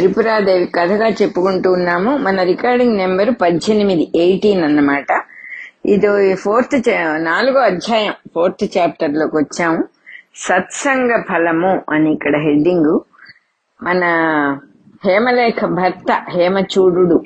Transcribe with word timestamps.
త్రిపురాదేవి 0.00 0.66
కథగా 0.66 1.08
చెప్పుకుంటూ 1.08 1.72
ఉన్నాము. 1.72 2.16
మన 2.16 2.42
రికార్డింగ్ 2.42 2.96
నెంబర్ 2.96 3.30
పద్దెనిమిది 3.42 4.08
ఎయిటీన్ 4.16 4.64
అన్నమాట. 4.64 5.06
ఇది 5.86 6.34
ఫోర్త్ 6.34 6.82
నాలుగో 7.16 7.60
అధ్యాయం 7.60 8.12
ఫోర్త్ 8.34 8.78
చాప్టర్లోకి 8.78 9.36
వచ్చాము. 9.36 9.84
సత్సంగ 10.36 11.22
ఫలము 11.22 11.82
అని 11.90 12.12
ఇక్కడ 12.12 12.36
హెడ్డింగ్. 12.36 13.00
మన 13.82 14.04
హేమలేఖ 15.04 15.64
భర్త 15.64 16.22
హేమచూడు 16.28 17.24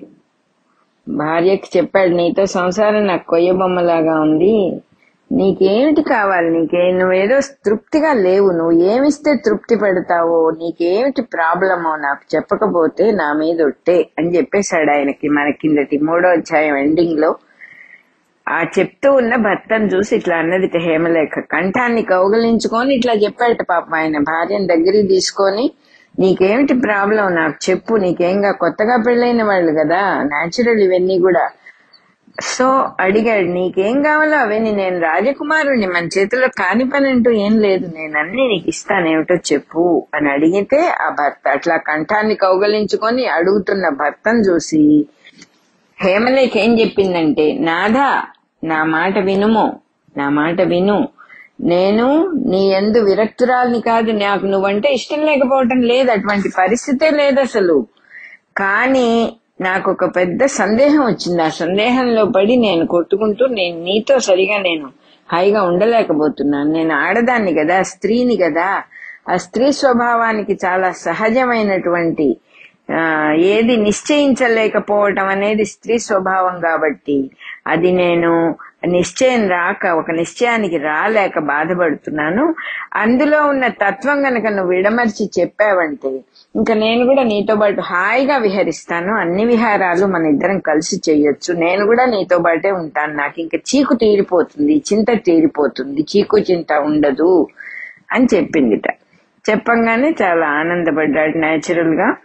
భార్యకి 1.08 1.78
చెప్పాడు 1.78 2.10
నీతో 2.10 2.46
సంసారం 2.46 3.06
నాకు 3.06 3.26
కొయ్య 3.26 3.52
బొమ్మలాగా 3.52 4.20
ఉంది. 4.20 4.82
నీకేమిటి 5.32 6.02
కావాలి? 6.02 6.50
నీకే 6.50 6.92
నువ్వేదో 6.92 7.40
తృప్తిగా 7.40 8.12
లేవు. 8.12 8.50
నువ్వు 8.50 8.72
ఏమిస్తే 8.72 9.34
తృప్తి 9.34 9.74
పడతావో 9.74 10.50
నీకేమిటి 10.50 11.22
ప్రాబ్లమో 11.22 11.96
నాకు 11.96 12.36
చెప్పకపోతే 12.36 13.10
నా 13.10 13.32
మీద 13.32 13.62
ఒట్టే 13.62 14.08
అని 14.18 14.36
చెప్పేశాడు 14.36 14.90
ఆయనకి 14.90 15.28
మన 15.28 15.50
కిందటి 15.50 15.98
మూడో 15.98 16.28
అధ్యాయం 16.28 16.76
ఎండింగ్లో. 16.76 17.36
ఆ 18.48 18.64
చెప్తూ 18.78 19.12
ఉన్న 19.12 19.36
భర్తను 19.36 19.84
చూసి 19.84 20.16
ఇట్లా 20.16 20.36
అన్నది 20.36 20.70
హేమలేఖ. 20.78 21.38
కంఠాన్ని 21.38 22.02
కౌగలించుకొని 22.02 22.94
ఇట్లా 22.94 23.12
చెప్పాడట 23.12 23.62
పాపం 23.62 23.94
ఆయన. 23.94 24.18
భార్యను 24.18 24.66
దగ్గరికి 24.66 25.08
తీసుకొని 25.08 25.70
నీకేమిటి 26.18 26.74
ప్రాబ్లం? 26.74 27.34
నాకు 27.34 27.70
చెప్పు. 27.70 27.94
నీకేంగా? 27.94 28.52
కొత్తగా 28.52 28.96
పెళ్ళైన 28.96 29.42
వాళ్ళు 29.42 29.72
కదా. 29.72 30.22
న్యాచురల్ 30.22 30.80
ఇవన్నీ 30.80 31.18
కూడా 31.18 31.50
సో 32.38 32.66
అడిగాడు 33.00 33.48
నీకేం 33.48 34.02
కావాలో 34.02 34.36
అవన్నీ 34.38 34.70
నేను 34.72 34.98
రాజకుమారుని 35.00 35.86
మన 35.86 36.04
చేతిలో 36.06 36.48
కాని 36.60 36.84
పని 36.84 37.06
అంటూ 37.08 37.30
ఏం 37.36 37.54
లేదు 37.58 37.86
నేను 37.96 38.18
అన్ని 38.18 38.44
నీకు 38.48 38.68
ఇస్తాను 38.68 39.06
ఏమిటో 39.08 39.34
చెప్పు. 39.50 39.84
అని 40.14 40.28
అడిగితే 40.30 40.80
ఆ 41.00 41.08
భర్త 41.10 41.48
అట్లా 41.48 41.76
కంఠాన్ని 41.86 42.34
కౌగలించుకొని 42.36 43.26
అడుగుతున్న 43.28 43.88
భర్తను 43.94 44.40
చూసి 44.40 44.82
హేమలేఖ 45.98 46.56
ఏం 46.56 46.80
చెప్పిందంటే 46.80 47.52
నాదా 47.60 48.08
నా 48.64 48.84
మాట 48.94 49.18
వినుము 49.18 49.66
నా 50.16 50.28
మాట 50.30 50.60
విను. 50.62 50.98
నేను 51.64 52.06
నీ 52.46 52.68
ఎందు 52.72 52.98
విరక్తురాల్ని 53.04 53.80
కాదు 53.82 54.10
నాకు 54.18 54.46
నువ్వంటే 54.46 54.88
ఇష్టం 54.92 55.20
లేకపోవటం 55.26 55.80
లేదు 55.82 56.10
అటువంటి 56.10 56.48
పరిస్థితే 56.58 57.10
లేదు 57.10 57.40
అసలు. 57.40 57.76
కానీ 58.56 59.08
నాకు 59.60 59.90
ఒక 59.90 60.04
పెద్ద 60.16 60.44
సందేహం 60.44 61.00
వచ్చింది. 61.06 61.42
ఆ 61.42 61.48
సందేహంలో 61.48 62.24
పడి 62.24 62.56
నేను 62.56 62.86
కొట్టుకుంటూ 62.86 63.46
నేను 63.46 63.82
నీతో 63.82 64.18
సరిగా 64.18 64.58
నేను 64.58 64.90
హాయిగా 65.32 65.62
ఉండలేకపోతున్నాను. 65.62 66.72
నేను 66.72 66.94
ఆడదాన్ని 66.94 67.54
కదా 67.54 67.82
స్త్రీని 67.82 68.36
కదా. 68.36 68.82
ఆ 69.28 69.36
స్త్రీ 69.36 69.72
స్వభావానికి 69.72 70.58
చాలా 70.64 70.90
సహజమైనటువంటి 70.90 72.36
ఏది 73.34 73.76
నిశ్చయించలేకపోవటం 73.76 75.26
అనేది 75.26 75.64
స్త్రీ 75.64 75.98
స్వభావం 75.98 76.60
కాబట్టి 76.60 77.30
అది 77.66 77.92
నేను 77.92 78.56
నిశ్చయం 78.86 79.48
రాక 79.48 79.86
ఒక 79.86 80.10
నిశ్చయానికి 80.10 80.78
రాలేక 80.78 81.38
బాధపడుతున్నాను. 81.38 82.54
అందులో 82.94 83.46
ఉన్న 83.46 83.66
తత్వం 83.68 84.26
గనక 84.26 84.46
నువ్వు 84.46 84.72
విడమర్చి 84.72 85.30
చెప్పావంటే 85.40 86.12
ఇంకా 86.56 86.74
నేను 86.74 87.06
కూడా 87.06 87.22
నీతో 87.22 87.56
పాటు 87.56 87.80
హాయిగా 87.80 88.36
విహరిస్తాను. 88.36 89.14
అన్ని 89.14 89.44
విహారాలు 89.44 90.06
మన 90.06 90.26
ఇద్దరం 90.26 90.58
కలిసి 90.58 90.96
చేయొచ్చు. 91.10 91.54
నేను 91.54 91.86
కూడా 91.86 92.04
నీతో 92.04 92.38
పాటే 92.38 92.70
ఉంటాను. 92.70 93.14
నాకు 93.14 93.40
ఇంకా 93.40 93.58
చీకు 93.58 93.94
తీరిపోతుంది. 93.94 94.82
చింత 94.92 95.06
తీరిపోతుంది. 95.26 96.00
చీకు 96.02 96.38
చింత 96.38 96.72
ఉండదు 96.72 97.48
అని 98.12 98.26
చెప్పిందిట. 98.34 98.88
చెప్పంగానే 99.50 100.14
చాలా 100.22 100.46
ఆనందపడ్డాడు 100.46 101.38
న్యాచురల్గా. 101.38 102.16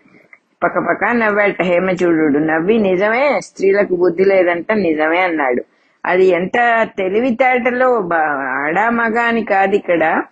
పక్కపక్క 0.64 1.06
నవ్వాట. 1.06 1.62
హేమచూడు 1.62 2.38
నవ్వి 2.38 2.78
నిజమే 2.78 3.40
స్త్రీలకు 3.40 3.96
బుద్ధి 3.96 4.26
లేదంట 4.26 4.72
నిజమే 4.72 5.22
అన్నాడు. 5.22 5.64
అది 6.06 6.26
ఎంత 6.26 6.88
తెలివితేటలో 6.98 8.10
ఆడా 8.14 8.90
మగ 8.90 9.20
అని 9.20 9.44
కాదు 9.46 9.76
ఇక్కడ. 9.76 10.24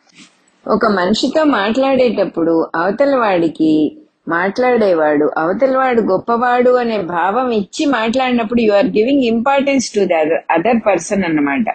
ఒక 0.68 0.86
మనిషితో 0.86 1.44
మాట్లాడేటప్పుడు 1.44 2.68
అవతల 2.76 3.16
వాడికి 3.16 3.98
మాట్లాడేవాడు 4.28 5.32
అవతల 5.38 5.78
వాడు 5.78 6.02
గొప్పవాడు 6.02 6.70
అనే 6.70 6.98
భావం 7.02 7.52
ఇచ్చి 7.52 7.86
మాట్లాడినప్పుడు 7.86 8.62
you 8.62 8.74
are 8.74 8.86
giving 8.86 9.24
importance 9.24 9.90
to 9.90 10.00
the 10.00 10.14
other 10.52 10.82
person 10.88 11.24
అన్నమాట. 11.24 11.66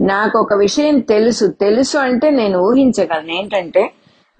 నాకు 0.00 0.38
ఒక 0.38 0.54
విషయం 0.54 0.98
తెలుసు. 0.98 1.46
తెలుసు 1.46 1.98
అంటే 1.98 2.30
నేను 2.30 2.58
ఊహించగలను. 2.58 3.32
ఏంటంటే 3.32 3.90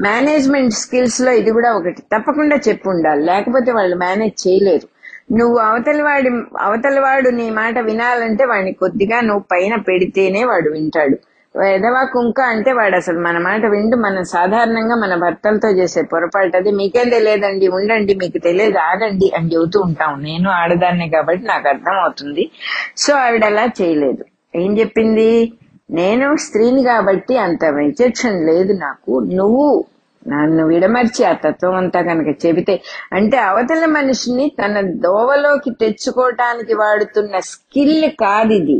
మేనేజ్మెంట్ 0.01 0.75
స్కిల్స్లో 0.75 1.33
ఇది 1.33 1.51
కూడా 1.51 1.73
ఒకటి. 1.73 2.03
తప్పకుండా 2.03 2.59
చెప్పు 2.69 2.91
ఉండాలి. 2.91 3.25
లేకపోతే 3.25 3.73
వాళ్ళు 3.73 3.97
మేనేజ్ 3.97 4.49
చేయలేరు. 4.49 4.89
నువ్వు 5.35 5.57
అవతలవాడి 5.59 6.31
అవతలవాడు 6.61 7.31
నీ 7.31 7.51
మాట 7.51 7.79
వినాలంటే 7.79 8.45
వాడిని 8.45 8.73
కొద్దిగా 8.73 9.21
నువ్వు 9.21 9.45
పైన 9.53 9.77
పెడితేనే 9.77 10.45
వాడు 10.45 10.71
వింటాడు. 10.71 11.19
ఎదవా 11.55 12.03
కుంక 12.05 12.41
అంటే 12.41 12.73
వాడు 12.73 12.97
అసలు 12.97 13.19
మన 13.19 13.39
మాట 13.39 13.67
విండు 13.67 13.97
మనం 13.97 14.25
సాధారణంగా 14.25 14.95
మన 14.95 15.15
భర్తలతో 15.15 15.69
చేసే 15.69 16.03
పొరపాటు 16.03 16.57
అది. 16.57 16.71
మీకేం 16.71 17.09
తెలియదండి 17.09 17.69
ఉండండి 17.69 18.15
మీకు 18.15 18.39
తెలియదు 18.39 18.79
ఆగండి 18.79 19.33
అని 19.37 19.55
చెబుతూ 19.55 19.81
ఉంటాం. 19.81 20.23
నేను 20.23 20.51
ఆడదాన్నే 20.51 21.09
కాబట్టి 21.09 21.45
నాకు 21.45 21.69
అర్థం 21.69 21.93
అవుతుంది 21.93 22.51
సో 22.97 23.15
ఆవిడ 23.15 23.45
అలా 23.45 23.65
చేయలేదు. 23.83 24.25
ఏం 24.57 24.79
చెప్పింది? 24.79 25.53
నేను 25.91 26.37
స్త్రీని 26.37 26.85
కాబట్టి 26.85 27.37
అంత 27.37 27.65
విచక్షణ 27.65 28.31
లేదు 28.31 28.73
నాకు. 28.73 29.19
నువ్వు 29.33 29.85
నన్ను 30.29 30.67
విడమర్చి 30.67 31.25
ఆ 31.25 31.33
తత్వం 31.33 31.75
అంతా 31.75 32.03
కనుక 32.03 32.47
చెబితే 32.47 32.83
అంటే 33.13 33.37
అవతల 33.37 33.85
మనిషిని 33.87 34.53
తన 34.65 34.81
దోవలోకి 34.81 35.71
తెచ్చుకోవటానికి 35.71 36.75
వాడుతున్న 36.75 37.39
స్కిల్ 37.39 38.11
కాదు 38.21 38.53
ఇది 38.53 38.79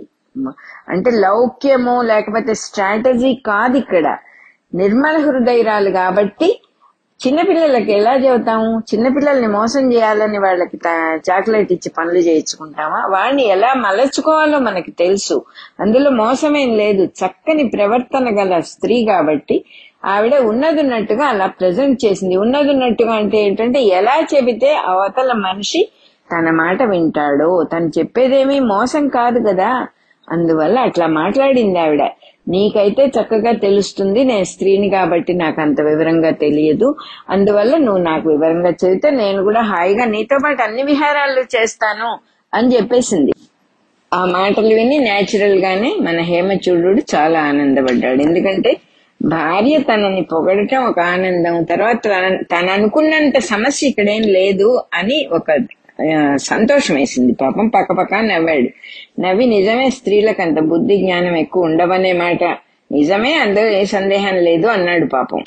అంటే 0.89 1.11
లౌక్యము 1.11 2.03
లేకపోతే 2.03 2.55
స్ట్రాటజీ 2.55 3.35
కాదు 3.35 3.77
ఇక్కడ. 3.77 4.17
నిర్మల 4.75 5.17
హృదయరాలు 5.17 5.91
కాబట్టి 5.91 6.61
చిన్నపిల్లలకి 7.27 7.93
ఎలా 7.93 8.15
చెబుతాము 8.15 8.83
చిన్నపిల్లల్ని 8.95 9.49
మోసం 9.49 9.93
చేయాలని 9.93 10.39
వాళ్ళకి 10.39 10.79
చాక్లెట్ 11.31 11.73
ఇచ్చి 11.73 11.91
పనులు 11.99 12.19
చేయించుకుంటామా? 12.19 13.07
వాడిని 13.11 13.45
ఎలా 13.47 13.75
మలచుకోవాలో 13.75 14.59
మనకి 14.59 14.91
తెలుసు. 14.91 15.45
అందులో 15.81 16.11
మోసమేం 16.11 16.77
లేదు. 16.77 17.05
చక్కని 17.05 17.69
ప్రవర్తన 17.69 18.27
గల 18.39 18.61
స్త్రీ 18.61 19.05
కాబట్టి 19.05 19.65
ఆవిడ 20.05 20.35
ఉన్నదిన్నట్టుగా 20.35 21.25
అలా 21.25 21.47
ప్రజెంట్ 21.47 22.05
చేసింది. 22.05 22.37
ఉన్నదిన్నట్టుగా 22.37 23.13
అంటే 23.13 23.39
ఏంటంటే 23.39 23.83
ఎలా 23.83 24.27
చెబితే 24.35 24.75
అవతల 24.75 25.33
మనిషి 25.33 25.89
తన 26.33 26.51
మాట 26.51 26.83
వింటాడో 26.83 27.63
తను 27.63 27.91
చెప్పేదేమీ 27.99 28.59
మోసం 28.59 29.09
కాదు 29.09 29.41
కదా. 29.49 29.87
అందువల్ల 30.31 30.79
అట్లా 30.79 31.07
మాట్లాడింది 31.07 31.79
ఆవిడ. 31.79 32.03
నీకైతే 32.49 33.07
చక్కగా 33.07 33.53
తెలుస్తుంది 33.53 34.25
నేను 34.25 34.45
స్త్రీని 34.45 34.91
కాబట్టి 34.91 35.33
నాకు 35.33 35.61
అంత 35.61 35.81
వివరంగా 35.81 36.31
తెలియదు. 36.31 36.95
అందువల్ల 37.31 37.77
నువ్వు 37.77 38.03
నాకు 38.03 38.29
వివరంగా 38.29 38.71
చెబితే 38.85 39.11
నేను 39.11 39.43
కూడా 39.43 39.61
హాయిగా 39.61 40.05
నీతో 40.05 40.39
పాటు 40.45 40.63
అన్ని 40.63 40.83
విహారాలు 40.83 41.41
చేస్తాను 41.41 42.19
అని 42.55 42.77
చెప్పేసింది. 42.77 43.33
ఆ 44.15 44.25
మాటలు 44.25 44.75
విని 44.75 44.99
న్యాచురల్ 44.99 45.59
గానే 45.59 45.95
మన 46.01 46.21
హేమచూడు 46.21 47.03
చాలా 47.15 47.43
ఆనందపడ్డాడు. 47.43 48.23
ఎందుకంటే 48.23 48.77
భార్య 49.23 49.79
తనని 49.79 50.23
పొగడటం 50.23 50.85
ఒక 50.85 51.01
ఆనందం 51.01 51.65
తర్వాత 51.65 52.07
తను 52.43 52.73
అనుకున్నంత 52.73 53.39
సమస్య 53.39 53.89
ఇక్కడేం 53.89 54.23
లేదు 54.23 54.83
అని 54.95 55.29
ఒక 55.33 55.51
సంతోషం 56.37 56.95
వేసింది 56.95 57.33
పాపం 57.33 57.69
పక్కపక్క 57.69 58.15
నవ్వాడు. 58.15 58.69
నవ్వి 59.21 59.47
నిజమే 59.47 59.91
స్త్రీలకు 59.91 60.43
అంత 60.43 60.59
బుద్ధి 60.59 60.97
జ్ఞానం 60.97 61.37
ఎక్కువ 61.37 61.65
ఉండవనే 61.65 62.13
మాట. 62.13 62.45
నిజమే 62.93 63.33
అందరూ 63.35 63.69
ఏ 63.69 63.85
సందేహం 63.85 64.35
లేదు 64.35 64.67
అన్నాడు 64.67 65.07
పాపం. 65.07 65.43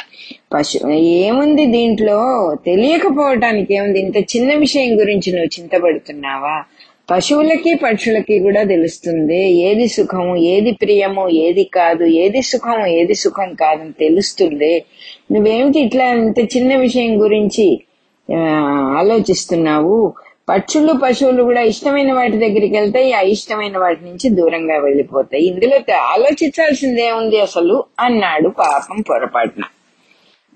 పశు 0.54 0.92
ఏముంది 0.92 1.66
దీంట్లో? 1.66 2.20
తెలియకపోవటానికి 2.66 3.74
ఏముంది? 3.76 4.00
ఇంత 4.00 4.18
చిన్న 4.18 4.54
విషయం 4.56 5.00
గురించి 5.00 5.32
నువ్వు 5.32 5.62
చింతపడుతున్నావా? 5.62 6.64
పశువులకి 7.12 7.74
పక్షులకి 7.74 8.40
కూడా 8.40 8.64
తెలుస్తుంది. 8.64 9.52
ఏది 9.52 9.88
సుఖము 9.88 10.36
ఏది 10.36 10.72
ప్రియము 10.72 11.30
ఏది 11.30 11.64
కాదు 11.64 12.04
ఏది 12.04 12.42
సుఖం 12.42 12.86
ఏది 12.86 13.14
సుఖం 13.14 13.54
కాదని 13.54 13.92
తెలుస్తుంది. 13.92 14.84
నువ్వేమిటి 15.32 15.80
ఇట్లా 15.80 16.06
ఇంత 16.14 16.40
చిన్న 16.40 16.76
విషయం 16.76 17.22
గురించి 17.24 17.68
ఆలోచిస్తున్నావు? 19.00 20.14
పక్షులు 20.50 20.94
పశువులు 21.04 21.44
కూడా 21.44 21.62
ఇష్టమైన 21.62 22.14
వాటి 22.14 22.38
దగ్గరికి 22.38 22.78
వెళ్తాయి 22.78 23.14
ఆ 23.14 23.22
ఇష్టమైన 23.22 23.78
వాటి 23.78 24.06
నుంచి 24.06 24.30
దూరంగా 24.30 24.78
వెళ్ళిపోతాయి. 24.78 25.44
ఇందులో 25.46 25.96
ఆలోచించాల్సిందేముంది 25.96 27.40
అసలు? 27.40 27.84
అన్నాడు 28.00 28.50
పాపం 28.50 29.04
పొరపాటున. 29.10 29.64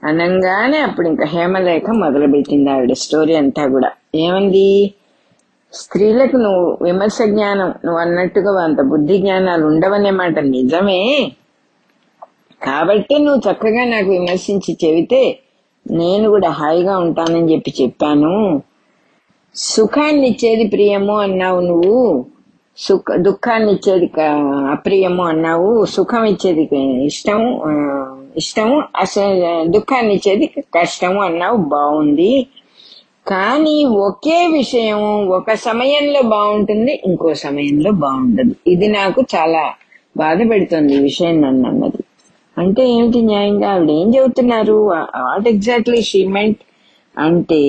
అనంగానే 0.03 0.77
అప్పుడు 0.77 1.07
ఇంకా 1.07 1.25
హేమలేఖ 1.25 1.89
మొదలుపెట్టింది 1.89 2.69
ఆవిడ 2.69 2.94
స్టోరీ 2.94 3.36
అంతా 3.36 3.68
కూడా. 3.68 3.91
ఏమంది? 4.15 4.94
స్త్రీలకు 5.74 6.38
నువ్వు 6.38 6.77
విమర్శ 6.81 7.18
జ్ఞానం 7.25 7.74
నువ్వు 7.85 8.00
అన్నట్టుగా 8.01 8.63
అంత 8.63 8.81
బుద్ధి 8.81 9.18
జ్ఞానాలు 9.18 9.65
ఉండవనే 9.65 10.09
మాట 10.09 10.39
నిజమే. 10.39 11.31
కాబట్టి 12.65 13.18
నువ్వు 13.19 13.51
చక్కగా 13.51 13.83
నాకు 13.83 14.09
విమర్శించి 14.09 14.77
చెబితే 14.85 15.39
నేను 15.92 16.30
కూడా 16.30 16.50
హాయిగా 16.50 16.97
ఉంటానని 16.97 17.53
చెప్పి 17.53 17.74
చెప్పాను. 17.81 18.62
సుఖాన్ని 19.55 20.27
ఇచ్చేది 20.27 20.65
ప్రియము 20.67 21.15
అన్నావు 21.17 21.59
నువ్వు. 21.61 22.25
సుఖ 22.77 23.15
దుఃఖాన్ని 23.17 23.71
ఇచ్చేది 23.71 24.07
అప్రియము 24.71 25.23
అన్నావు. 25.23 25.85
సుఖం 25.85 26.23
ఇచ్చేది 26.25 26.63
ఇష్టము 27.05 27.49
ఇష్టము 28.37 28.75
అసలు 28.95 29.35
దుఃఖాన్ని 29.71 30.13
ఇచ్చేది 30.13 30.45
కష్టము 30.75 31.19
అన్నావు. 31.21 31.57
బాగుంది 31.75 32.31
కానీ 33.27 33.75
ఒకే 34.07 34.47
విషయం 34.59 35.01
ఒక 35.37 35.53
సమయంలో 35.53 36.21
బాగుంటుంది 36.35 36.93
ఇంకో 37.05 37.33
సమయంలో 37.45 37.91
బాగుండదు 38.03 38.55
ఇది 38.67 38.87
నాకు 38.87 39.21
చాలా 39.35 39.63
బాధ 40.17 40.37
పెడుతుంది 40.51 40.93
ఈ 40.93 41.01
విషయం 41.09 41.35
నన్ను 41.41 41.65
అన్నది. 41.69 42.01
అంటే 42.57 42.83
ఏమిటి 42.89 43.19
న్యాయంగా 43.21 43.67
ఆవిడ 43.73 43.91
ఏం 44.01 44.07
చెబుతున్నారు? 44.15 44.77
వాట్ 45.25 45.47
ఎగ్జాక్ట్లీ 45.47 46.01
షీ 46.01 46.21
మెంట్ 46.37 46.61
అంటే 47.17 47.61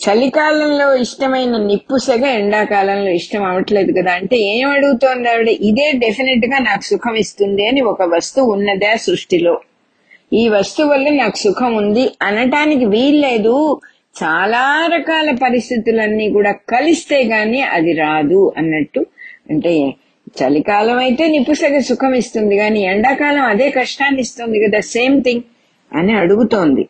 చలికాలంలో 0.00 0.94
ఇష్టమైన 0.94 1.56
నిప్పు 1.56 1.98
సెగ 1.98 2.26
ఎండాకాలంలో 2.26 3.10
ఇష్టం 3.10 3.44
అవట్లేదు 3.44 3.92
కదా. 3.92 4.12
అంటే 4.12 4.36
ఏం 4.36 4.70
అడుగుతోంది 4.70 5.28
ఆవిడ? 5.28 5.48
ఇదే 5.48 5.92
డెఫినెట్గా 5.92 6.58
నాకు 6.58 6.82
సుఖం 6.82 7.14
ఇస్తుంది 7.14 7.66
అని 7.66 7.80
ఒక 7.80 8.02
వస్తువు 8.02 8.52
ఉన్నదే 8.52 8.96
సృష్టిలో. 8.96 9.60
ఈ 10.32 10.48
వస్తువు 10.48 10.90
వల్ల 10.90 11.08
నాకు 11.08 11.36
సుఖం 11.36 11.74
ఉంది 11.76 12.12
అనటానికి 12.22 12.84
వీల్లేదు. 12.84 13.80
చాలా 14.22 14.90
రకాల 14.96 15.36
పరిస్థితులన్నీ 15.42 16.30
కూడా 16.30 16.52
కలిస్తే 16.52 17.24
గాని 17.24 17.62
అది 17.62 17.92
రాదు 17.92 18.52
అన్నట్టు. 18.56 19.06
అంటే 19.50 19.94
చలికాలం 20.42 20.98
అయితే 20.98 21.26
నిపుసగ 21.28 21.78
సుఖం 21.78 22.14
ఇస్తుంది 22.14 22.56
కానీ 22.56 22.80
ఎండాకాలం 22.80 23.42
అదే 23.42 23.70
కష్టాన్ని 23.70 24.20
ఇస్తుంది 24.20 24.68
కదా 24.68 24.80
సేమ్ 24.80 25.24
థింగ్ 25.24 25.42
అని 25.92 26.12
అడుగుతోంది. 26.12 26.88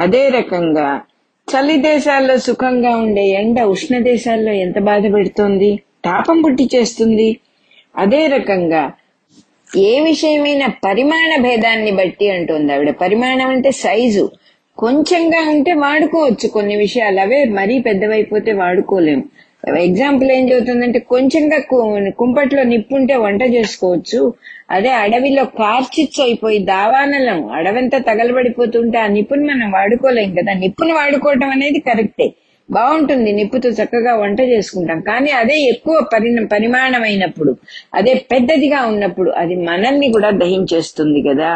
అదే 0.00 0.28
రకంగా 0.28 1.00
చలి 1.48 1.76
దేశాల్లో 1.76 2.38
సుఖంగా 2.38 2.96
ఉండే 2.96 3.26
ఎండ 3.26 3.60
ఉష్ణ 3.60 3.98
దేశాల్లో 3.98 4.52
ఎంత 4.52 4.78
బాధ 4.78 5.14
పెడుతోంది? 5.14 5.80
తాపం 6.04 6.40
పుట్టి 6.40 6.68
చేస్తుంది. 6.74 7.38
అదే 7.96 8.26
రకంగా 8.26 8.92
ఏ 9.76 10.00
విషయమైన 10.00 10.66
పరిమాణ 10.66 11.42
భేదాన్ని 11.42 11.90
బట్టి 11.90 12.30
అంటుంది 12.30 12.72
ఆవిడ. 12.72 12.90
పరిమాణం 12.90 13.48
అంటే 13.48 13.70
సైజు. 13.70 14.30
కొంచెంగా 14.78 15.50
ఉంటే 15.50 15.72
వాడుకోవచ్చు 15.72 16.48
కొన్ని 16.48 16.76
విషయాలు. 16.76 17.20
అవే 17.20 17.44
మరీ 17.44 17.78
పెద్దవైపోతే 17.78 18.52
వాడుకోలేము 18.52 19.24
ఎగ్జాంపుల్ 19.66 20.30
ఏం 20.30 20.50
చెబుతుందంటే 20.50 20.98
కొంచెంగా 20.98 21.58
కుంపట్లో 21.70 22.10
కుంపట్లో 22.10 22.62
నిప్పుంటే 22.62 23.14
వంట 23.14 23.42
చేసుకోవచ్చు. 23.42 24.20
అదే 24.70 24.90
అడవిలో 24.94 25.44
కార్చిచ్చు 25.44 26.22
అయిపోయి 26.22 26.58
దావానలం 26.58 27.48
అడవంతా 27.48 27.98
తగలబడిపోతుంటే 27.98 28.98
ఆ 28.98 29.06
నిప్పుని 29.06 29.44
మనం 29.44 29.70
వాడుకోలేం 29.70 30.34
కదా. 30.34 30.52
నిప్పుని 30.52 30.92
వాడుకోవటం 30.92 31.50
అనేది 31.50 31.80
కరెక్టే. 31.80 32.28
బాగుంటుంది 32.70 33.32
నిప్పుతో 33.32 33.68
చక్కగా 33.68 34.14
వంట 34.14 34.40
చేసుకుంటాం. 34.40 35.00
కానీ 35.00 35.30
అదే 35.30 35.60
ఎక్కువ 35.64 36.06
పరిణ 36.12 36.44
పరిమాణమైనప్పుడు 36.44 37.52
అదే 37.94 38.14
పెద్దదిగా 38.32 38.86
ఉన్నప్పుడు 38.86 39.30
అది 39.30 39.54
మనల్ని 39.54 40.12
కూడా 40.12 40.30
దహించేస్తుంది 40.30 41.22
కదా. 41.28 41.52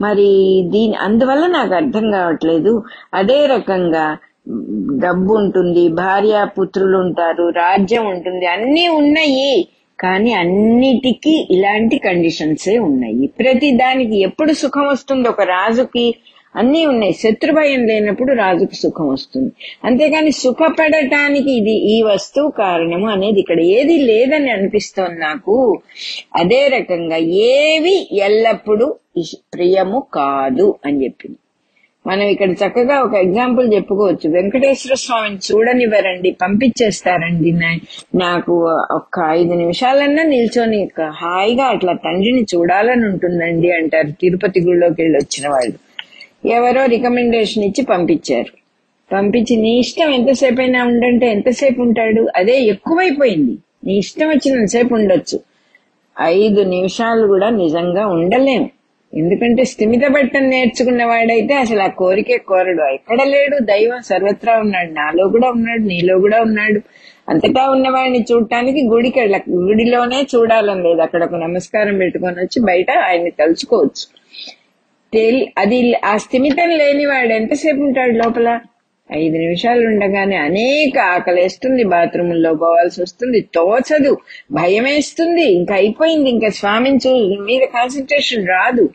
మరి 0.00 0.28
దీని 0.66 0.94
అందువల్ల 1.00 1.46
నాకు 1.46 1.74
అర్థం 1.74 2.10
కావట్లేదు. 2.10 2.72
అదే 3.14 3.46
రకంగా 3.46 4.06
డబ్బు 4.98 5.34
ఉంటుంది 5.34 5.88
భార్య 5.88 6.46
పుత్రులు 6.58 6.98
ఉంటారు 6.98 7.48
రాజ్యం 7.48 8.06
ఉంటుంది 8.06 8.46
అన్నీ 8.46 8.88
ఉన్నాయి. 8.88 9.68
కానీ 10.00 10.32
అన్నిటికీ 10.32 11.48
ఇలాంటి 11.50 11.98
కండిషన్సే 11.98 12.78
ఉన్నాయి. 12.78 13.26
ప్రతి 13.26 13.70
దానికి 13.70 14.20
ఎప్పుడు 14.20 14.52
సుఖం 14.52 14.86
వస్తుంది 14.86 15.28
ఒక 15.28 15.40
రాజుకి 15.40 16.14
అన్నీ 16.56 16.86
ఉన్నాయి. 16.86 17.12
శత్రుభయం 17.12 17.86
లేనప్పుడు 17.86 18.32
రాజుకు 18.32 18.74
సుఖం 18.74 19.08
వస్తుంది. 19.08 19.52
అంతేగాని 19.84 20.32
సుఖపడటానికి 20.32 21.50
ఇది 21.52 21.70
ఈ 21.70 22.02
వస్తువు 22.02 22.50
కారణము 22.50 23.08
అనేది 23.08 23.40
ఇక్కడ 23.40 23.60
ఏది 23.60 23.98
లేదని 23.98 24.50
అనిపిస్తోంది 24.50 25.20
నాకు. 25.20 25.80
అదే 26.36 26.68
రకంగా 26.68 27.16
ఏవి 27.16 28.08
ఎల్లప్పుడూ 28.12 28.94
ప్రియము 29.54 30.06
కాదు 30.14 30.74
అని 30.86 31.04
చెప్పింది. 31.04 31.38
మనం 32.06 32.22
ఇక్కడ 32.22 32.50
చక్కగా 32.50 33.02
ఒక 33.02 33.14
ఎగ్జాంపుల్ 33.14 33.74
చెప్పుకోవచ్చు. 33.74 34.30
వెంకటేశ్వర 34.30 34.94
స్వామిని 34.94 35.36
చూడనివ్వరండి 35.36 36.30
పంపించేస్తారండి. 36.42 37.52
నాకు 38.14 38.68
ఒక్క 38.90 39.20
ఐదు 39.28 39.54
నిమిషాలన్నా 39.54 40.22
నిల్చొని 40.22 40.84
ఒక 40.84 41.02
హాయిగా 41.02 41.64
అట్లా 41.64 41.92
తండ్రిని 41.92 42.42
చూడాలని 42.54 43.04
ఉంటుందండి 43.06 43.70
అంటారు. 43.72 44.10
తిరుపతి 44.20 44.60
గుడిలోకి 44.60 45.02
వెళ్ళి 45.02 45.18
వచ్చిన 45.18 45.48
వాళ్ళు. 45.48 45.74
ఎవరో 46.48 46.86
రికమెండేషన్ 46.86 47.64
ఇచ్చి 47.64 47.84
పంపించారు. 47.84 48.52
పంపించి 49.12 49.56
నీ 49.56 49.78
ఇష్టం 49.78 50.12
ఎంతసేపు 50.12 50.60
అయినా 50.60 50.84
ఉండంటే 50.84 51.30
ఎంతసేపు 51.30 51.82
ఉంటాడు? 51.82 52.28
అదే 52.36 52.60
ఎక్కువైపోయింది. 52.60 53.58
నీ 53.84 53.98
ఇష్టం 53.98 54.28
వచ్చినంతసేపు 54.28 54.94
ఉండొచ్చు. 54.94 55.40
ఐదు 56.20 56.60
నిమిషాలు 56.62 57.26
కూడా 57.26 57.48
నిజంగా 57.50 58.06
ఉండలేము 58.06 58.70
ఎందుకంటే 59.16 59.64
స్థిమిత 59.64 60.00
పట్టం 60.14 60.50
నేర్చుకున్న 60.50 61.04
వాడైతే 61.04 61.54
అసలు 61.54 61.80
ఆ 61.80 61.86
కోరికే 61.86 62.38
కోరడు. 62.38 62.82
ఎక్కడ 62.82 63.22
లేడు? 63.22 63.58
దైవం 63.58 64.02
సర్వత్రా 64.02 64.58
ఉన్నాడు. 64.58 64.90
నాలో 64.90 65.28
కూడా 65.28 65.50
ఉన్నాడు 65.50 65.82
నీలో 65.82 66.18
కూడా 66.18 66.40
ఉన్నాడు. 66.40 66.80
అంతటా 67.28 67.70
ఉన్నవాడిని 67.70 68.24
చూడటానికి 68.32 68.88
గుడికి 68.88 69.20
వెళ్ళ 69.20 69.40
గుడిలోనే 69.50 70.26
చూడాలని 70.34 70.82
లేదు. 70.82 71.00
అక్కడ 71.00 71.24
ఒక 71.24 71.34
నమస్కారం 71.34 71.98
పెట్టుకొని 71.98 72.40
వచ్చి 72.40 72.62
బయట 72.62 72.90
ఆయన్ని 72.90 73.30
తలుచుకోవచ్చు. 73.30 74.16
తెలి 75.12 75.52
అది 75.58 75.94
ఆ 76.04 76.16
స్థిమితం 76.16 76.70
లేనివాడు 76.70 77.28
ఎంతసేపు 77.28 77.76
ఉంటాడు 77.76 78.10
లోపల? 78.10 78.60
ఐదు 79.12 79.38
నిమిషాలు 79.38 79.86
ఉండగానే 79.86 80.36
అనేక 80.36 80.98
ఆకలేస్తుంది 80.98 81.84
బాత్రూముల్లో 81.84 82.54
పోవాల్సి 82.54 83.02
వస్తుంది. 83.02 83.40
తోచదు. 83.40 84.18
భయమేస్తుంది. 84.52 85.42
ఇంకా 85.42 85.74
అయిపోయింది. 85.74 86.30
ఇంకా 86.30 86.48
స్వామిని 86.48 86.98
చూ 87.06 87.42
మీద 87.42 87.60
కాన్సన్ట్రేషన్ 87.62 88.48
రాదు. 88.48 88.88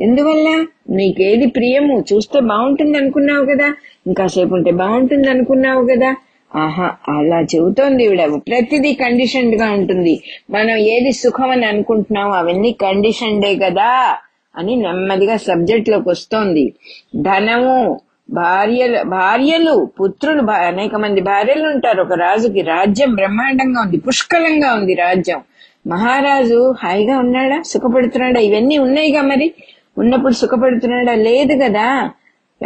ఎందువల్ల? 0.00 0.66
నీకేది 0.90 1.46
ప్రియము? 1.46 2.04
చూస్తే 2.12 2.40
బాగుంటుంది 2.40 2.98
అనుకున్నావు 2.98 3.44
కదా. 3.44 3.74
ఇంకాసేపు 4.06 4.54
ఉంటే 4.54 4.70
బాగుంటుంది 4.70 5.30
అనుకున్నావు 5.30 5.86
కదా. 5.86 6.16
ఆహా 6.56 6.90
అలా 7.08 7.40
చెబుతోంది 7.40 8.04
ఈవిడ. 8.04 8.24
ప్రతిదీ 8.24 8.92
కండిషన్డ్గా 8.92 9.70
ఉంటుంది. 9.70 10.22
మనం 10.50 10.76
ఏది 10.76 11.12
సుఖం 11.12 11.50
అని 11.50 11.66
అనుకుంటున్నాము 11.66 12.32
అవన్నీ 12.32 12.72
కండిషన్డే 12.72 13.54
కదా 13.54 14.16
అని 14.56 14.76
నెమ్మదిగా 14.76 15.36
సబ్జెక్ట్లోకి 15.36 16.08
వస్తోంది. 16.08 16.74
ధనము 17.16 18.00
భార్యలు 18.30 19.02
భార్యలు 19.02 19.88
పుత్రులు 20.00 20.50
అనేక 20.50 20.96
మంది 20.96 21.20
భార్యలు 21.20 21.68
ఉంటారు. 21.68 22.02
ఒక 22.02 22.12
రాజుకి 22.12 22.60
రాజ్యం 22.60 23.14
బ్రహ్మాండంగా 23.14 23.80
ఉంది. 23.80 23.96
పుష్కలంగా 23.96 24.74
ఉంది 24.74 24.94
రాజ్యం. 24.94 25.40
మహారాజు 25.86 26.74
హాయిగా 26.84 27.18
ఉన్నాడా? 27.18 27.62
సుఖపడుతున్నాడా? 27.62 28.40
ఇవన్నీ 28.40 28.78
ఉన్నాయిగా 28.78 29.22
మరి. 29.22 29.54
ఉన్నప్పుడు 29.98 30.32
సుఖపడుతున్నాడా? 30.32 31.14
లేదు 31.14 31.64
కదా. 31.64 32.10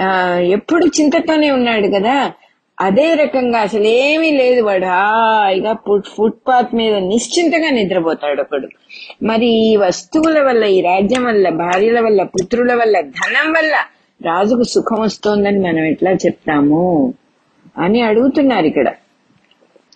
ఆ, 0.03 0.39
ఎప్పుడు 0.39 0.87
చింతతోనే 0.87 1.51
ఉన్నాడు 1.51 1.87
కదా. 1.87 2.33
అదే 2.81 3.15
రకంగా 3.15 3.59
అసలు 3.59 3.85
ఏమీ 3.85 4.31
లేదు. 4.31 4.62
వాడు 4.62 4.85
హాయిగా 4.85 5.73
ఫుట్ 5.73 6.07
ఫుట్పాత్ 6.07 6.75
మీద 6.75 6.95
నిశ్చింతగా 6.95 7.71
నిద్రపోతాడు 7.71 8.41
ఒకడు. 8.41 8.69
మరి 9.25 9.47
ఈ 9.47 9.77
వస్తువుల 9.77 10.43
వల్ల 10.43 10.65
ఈ 10.65 10.81
రాజ్యం 10.81 11.25
వల్ల 11.25 11.49
భార్యల 11.49 12.01
వల్ల 12.01 12.23
పుత్రుల 12.23 12.75
వల్ల 12.75 13.01
ధనం 13.01 13.53
వల్ల 13.53 13.75
రాజుకు 14.25 14.62
సుఖం 14.62 15.01
వస్తోందని 15.01 15.59
మనం 15.59 15.85
ఎట్లా 15.85 16.11
చెప్తాము? 16.11 17.15
అని 17.79 18.01
అడుగుతున్నారు 18.01 18.67
ఇక్కడ. 18.67 18.93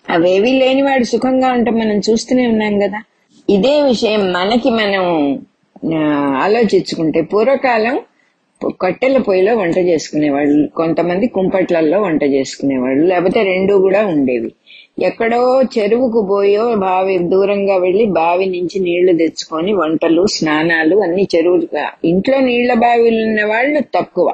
అవేవి 0.09 0.51
లేనివాడు 0.51 1.03
సుఖంగా 1.03 1.51
ఉంటాం 1.51 1.75
మనం 1.75 2.01
చూస్తూనే 2.09 2.47
ఉన్నాం 2.47 2.79
కదా. 2.79 3.03
ఇదే 3.49 3.81
విషయం 3.81 4.33
మనకి 4.33 4.69
మనం 4.69 5.33
ఆలోచించుకుంటే 6.37 7.21
పూర్వకాలం 7.21 7.99
కట్టెల 8.81 9.17
పొయ్యిలో 9.17 9.55
వంట 9.55 9.77
చేసుకునేవాళ్ళు. 9.77 10.67
కొంతమంది 10.67 11.27
కుంపట్లల్లో 11.27 12.01
వంట 12.01 12.23
చేసుకునేవాళ్ళు. 12.23 13.07
లేకపోతే 13.07 13.43
రెండు 13.43 13.73
కూడా 13.73 14.05
ఉండేవి. 14.05 14.51
ఎక్కడో 15.01 15.41
చెరువుకు 15.77 16.21
పోయో 16.29 16.75
బావి 16.75 17.17
దూరంగా 17.33 17.77
వెళ్ళి 17.77 18.05
బావి 18.05 18.45
నుంచి 18.45 18.77
నీళ్ళు 18.79 19.13
తెచ్చుకొని 19.17 19.73
వంటలు 19.73 20.25
స్నానాలు 20.27 20.95
అన్ని 20.97 21.27
చెరువులు 21.35 21.67
ఇంట్లో 22.07 22.39
నీళ్ళ 22.39 22.73
బావిలు 22.73 23.19
ఉన్న 23.23 23.45
వాళ్ళు 23.45 23.79
తక్కువ. 23.95 24.27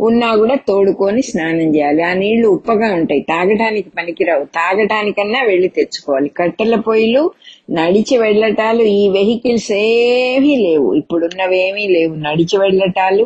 ఉన్నా 0.00 0.36
కూడా 0.36 0.54
తోడుకొని 0.68 1.22
స్నానం 1.22 1.74
చేయాలి. 1.74 2.02
ఆ 2.02 2.12
నీళ్ళు 2.12 2.48
ఉప్పగా 2.48 2.94
ఉంటాయి. 2.94 3.20
తాగటానికి 3.28 3.88
పనికిరావు. 3.98 4.44
తాగటానికన్నా 4.44 5.42
వెళ్ళి 5.42 5.68
తెచ్చుకోవాలి. 5.68 6.28
కట్టెల 6.36 6.74
పొయ్యిలు 6.88 7.22
నడిచి 7.70 8.16
వెళ్ళటాలు 8.18 8.82
ఈ 8.82 9.08
వెహికల్స్ 9.08 9.72
ఏమీ 9.72 10.56
లేవు. 10.56 10.94
ఇప్పుడున్నవేమీ 10.94 11.86
లేవు. 11.88 12.14
నడిచి 12.26 12.56
వెళ్ళటాలు 12.58 13.24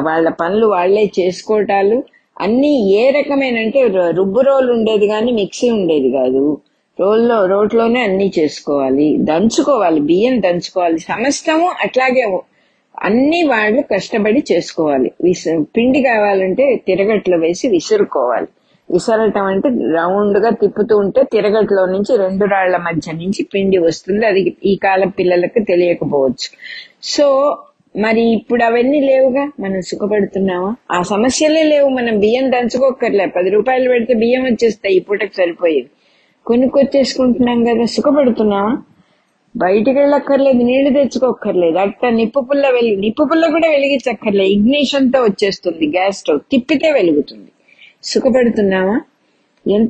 వాళ్ళ 0.00 0.28
పనులు 0.40 0.66
వాళ్ళే 0.66 1.04
చేసుకోవటాలు 1.18 1.98
అన్ని 2.36 2.72
ఏ 3.00 3.10
రకమైన 3.10 3.56
అంటే 3.56 3.80
రుబ్బు 4.16 4.40
రోలు 4.40 4.72
ఉండేది 4.72 5.06
కానీ 5.06 5.32
మిక్సీ 5.32 5.70
ఉండేది 5.70 6.10
కాదు. 6.10 6.42
రోల్లో 6.98 7.46
రోట్లోనే 7.46 8.00
అన్ని 8.00 8.32
చేసుకోవాలి. 8.38 9.16
దంచుకోవాలి. 9.30 10.00
బియ్యం 10.00 10.40
దంచుకోవాలి. 10.40 10.98
సమస్తము 10.98 11.66
అట్లాగే 11.84 12.24
అన్ని 13.02 13.42
వాళ్ళు 13.42 13.82
కష్టపడి 13.82 14.44
చేసుకోవాలి. 14.52 15.12
విస- 15.22 15.62
పిండి 15.62 16.02
కావాలంటే 16.02 16.82
తిరగట్లో 16.86 17.38
వేసి 17.38 17.68
విసురుకోవాలి. 17.68 18.46
విసరటం 18.92 19.44
అంటే 19.44 19.68
రౌండ్గా 19.68 20.50
తిప్పుతూ 20.50 20.98
ఉంటే 20.98 21.22
తిరగట్లో 21.22 21.86
నుంచి 21.86 22.16
రెండు 22.16 22.44
రాళ్ళ 22.44 22.76
మధ్య 22.76 23.12
నుంచి 23.12 23.42
పిండి 23.42 23.78
వస్తుంది. 23.78 24.26
అది 24.26 24.56
ఈ 24.64 24.76
కాలం 24.76 25.08
పిల్లలకు 25.08 25.64
తెలియకపోవచ్చు. 25.64 26.56
సో 27.02 27.58
మరి 27.98 28.20
ఇప్పుడు 28.20 28.64
అవన్నీ 28.64 29.00
లేవుగా? 29.00 29.52
మనం 29.60 29.80
సుఖపడుతున్నావా 29.80 30.74
ఆ 30.90 31.02
సమస్యలే 31.02 31.62
లేవు. 31.62 31.88
మనం 31.88 32.18
బియ్యం 32.18 32.52
దంచుకోకర్లే 32.52 33.26
పది 33.26 33.50
రూపాయలు 33.50 33.88
పెడితే 33.88 34.14
బియ్యం 34.14 34.44
వచ్చేస్తాయి. 34.44 34.96
ఈ 34.96 34.98
పూటకి 34.98 35.36
సరిపోయేది. 35.36 35.90
కొనుక్కొచ్చేసుకుంటున్నాం 36.46 37.64
కదా. 37.64 37.84
సుఖపడుతున్నావా 37.84 38.78
బయటికి 39.56 39.98
వెళ్ళక్కర్లేదు 39.98 40.58
నీళ్ళు 40.58 40.90
తెచ్చుకోక్కర్లేదు. 40.90 41.78
అట్ట 41.78 42.06
నిప్పు 42.06 42.40
పుల్ల 42.40 42.70
వెలిగి 42.70 42.96
నిప్పు 42.96 43.24
పుల్ల 43.24 43.50
కూడా 43.50 43.68
వెలిగించక్కర్లేదు. 43.70 44.50
ఇగ్నిషన్తో 44.50 45.22
వచ్చేస్తుంది 45.22 45.86
గ్యాస్ 45.86 46.18
స్టవ్. 46.18 46.40
తిప్పితే 46.50 46.92
వెలుగుతుంది. 46.92 47.50
సుఖపడుతున్నావా? 48.04 49.00
ఎంత 49.70 49.88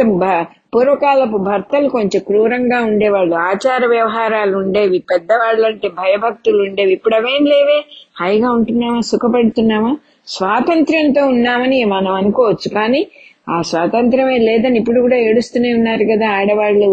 పూర్వకాలపు 0.74 1.36
భర్తలు 1.36 1.88
కొంచెం 1.88 2.22
క్రూరంగా 2.26 2.80
ఉండేవాళ్ళు. 2.84 3.34
ఆచార 3.34 3.86
వ్యవహారాలు 3.86 4.56
ఉండేవి. 4.56 4.98
పెద్దవాళ్ళు 4.98 5.66
అంటే 5.66 5.88
భయభక్తులు 5.88 6.62
ఉండేవి. 6.62 6.92
ఇప్పుడు 6.92 7.14
అవేం 7.14 7.44
లేవే. 7.44 7.84
హాయిగా 8.20 8.50
ఉంటున్నావా? 8.50 9.00
సుఖపడుతున్నావా? 9.00 9.96
స్వాతంత్ర్యంతో 10.26 11.26
ఉన్నామని 11.26 11.84
మనం 11.84 12.12
అనుకోవచ్చు. 12.12 12.68
కానీ 12.74 13.06
ఆ 13.48 13.62
స్వాతంత్రమే 13.62 14.38
లేదని 14.38 14.78
ఇప్పుడు 14.78 15.00
కూడా 15.00 15.16
ఏడుస్తూనే 15.16 15.72
ఉన్నారు 15.74 16.04
కదా 16.12 16.28
ఆడవాళ్ళు. 16.28 16.88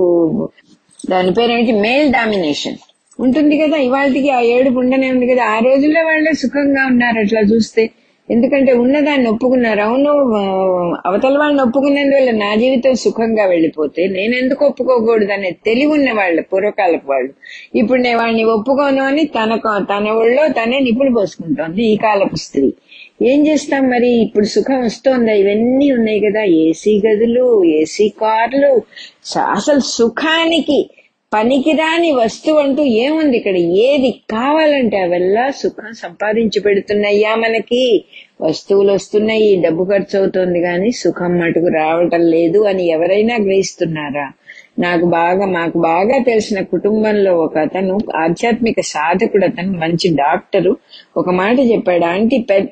దాని 1.04 1.32
పేరేంటి 1.32 1.74
మేల్ 1.84 2.08
డామినేషన్ 2.12 2.78
ఉంటుంది 3.20 3.56
కదా 3.58 3.78
ఇవాళకి 3.78 4.30
ఆ 4.30 4.40
ఏడుపు 4.54 4.80
ఉండనే 4.80 5.08
ఉంది 5.12 5.26
కదా. 5.28 5.44
ఆ 5.46 5.58
రోజుల్లో 5.60 6.02
వాళ్ళే 6.06 6.32
సుఖంగా 6.34 6.84
ఉన్నారు 6.86 7.18
అట్లా 7.20 7.42
చూస్తే. 7.52 7.84
ఎందుకంటే 8.30 8.72
ఉన్నదాన్ని 8.74 9.28
ఒప్పుకున్నారు. 9.30 9.82
అవును 9.82 10.12
అవతల 11.06 11.36
వాళ్ళని 11.38 11.62
ఒప్పుకున్నందువల్ల 11.62 12.32
నా 12.38 12.52
జీవితం 12.56 12.94
సుఖంగా 12.96 13.46
వెళ్ళిపోతే 13.46 14.08
నేను 14.08 14.34
ఎందుకు 14.36 14.64
ఒప్పుకోకూడదు 14.66 15.32
అనే 15.32 15.52
తెలివి 15.66 15.92
ఉన్న 15.92 16.12
వాళ్ళు 16.12 16.42
పూర్వకాలపు 16.52 17.08
వాళ్ళు. 17.12 17.32
ఇప్పుడు 17.76 18.00
నేను 18.02 18.18
వాడిని 18.18 18.44
ఒప్పుకోను 18.56 19.04
అని 19.04 19.26
తన 19.36 19.52
తన 19.90 20.06
ఒళ్ళో 20.22 20.46
తనే 20.58 20.80
నిపుణు 20.80 21.14
పోసుకుంటోంది 21.16 21.84
ఈ 21.86 21.96
కాలపు 21.98 22.40
స్త్రీ. 22.46 22.68
ఏం 23.22 23.48
చేస్తాం 23.48 23.90
మరి? 23.90 24.10
ఇప్పుడు 24.10 24.46
సుఖం 24.46 24.80
వస్తోందా. 24.82 25.32
ఇవన్నీ 25.34 25.92
ఉన్నాయి 25.92 26.20
కదా. 26.20 26.44
ఏసీ 26.44 27.02
గదులు 27.08 27.46
ఏసీ 27.74 28.10
కార్లు. 28.22 28.72
అసలు 29.52 29.80
సుఖానికి 29.80 30.90
పనికిరాని 31.34 32.12
వస్తువు 32.12 32.60
అంటూ 32.60 32.84
ఏముంది 32.84 33.38
ఇక్కడ? 33.38 33.56
ఏది 33.86 34.12
కావాలంటే 34.30 34.98
అవెల్లా 34.98 35.52
సుఖం 35.52 35.94
సంపాదించి 35.94 36.60
పెడుతున్నాయ్యా 36.60 37.36
మనకి. 37.36 37.84
వస్తువులు 38.42 38.92
వస్తున్నాయి 38.92 39.62
డబ్బు 39.62 39.84
ఖర్చు 39.84 40.20
అవుతోంది 40.20 40.62
కానీ 40.62 40.92
సుఖం 40.92 41.40
మటుకు 41.40 41.68
రావటం 41.68 42.22
లేదు 42.36 42.60
అని 42.64 42.88
ఎవరైనా 42.88 43.36
గ్రహిస్తున్నారా? 43.36 44.28
నాకు 44.80 45.06
బాగా 45.06 45.46
మాకు 45.48 45.78
బాగా 45.80 46.18
తెలిసిన 46.24 46.62
కుటుంబంలో 46.62 47.38
ఒక 47.38 47.58
అతను 47.58 47.98
ఆధ్యాత్మిక 48.16 48.80
సాధకుడు 48.86 49.46
అతను 49.46 49.72
మంచి 49.78 50.16
డాక్టరు. 50.16 50.74
ఒక 51.18 51.30
మాట 51.30 51.58
చెప్పాడు 51.72 52.06
ఆంటీ 52.06 52.38
పెద్ద 52.50 52.70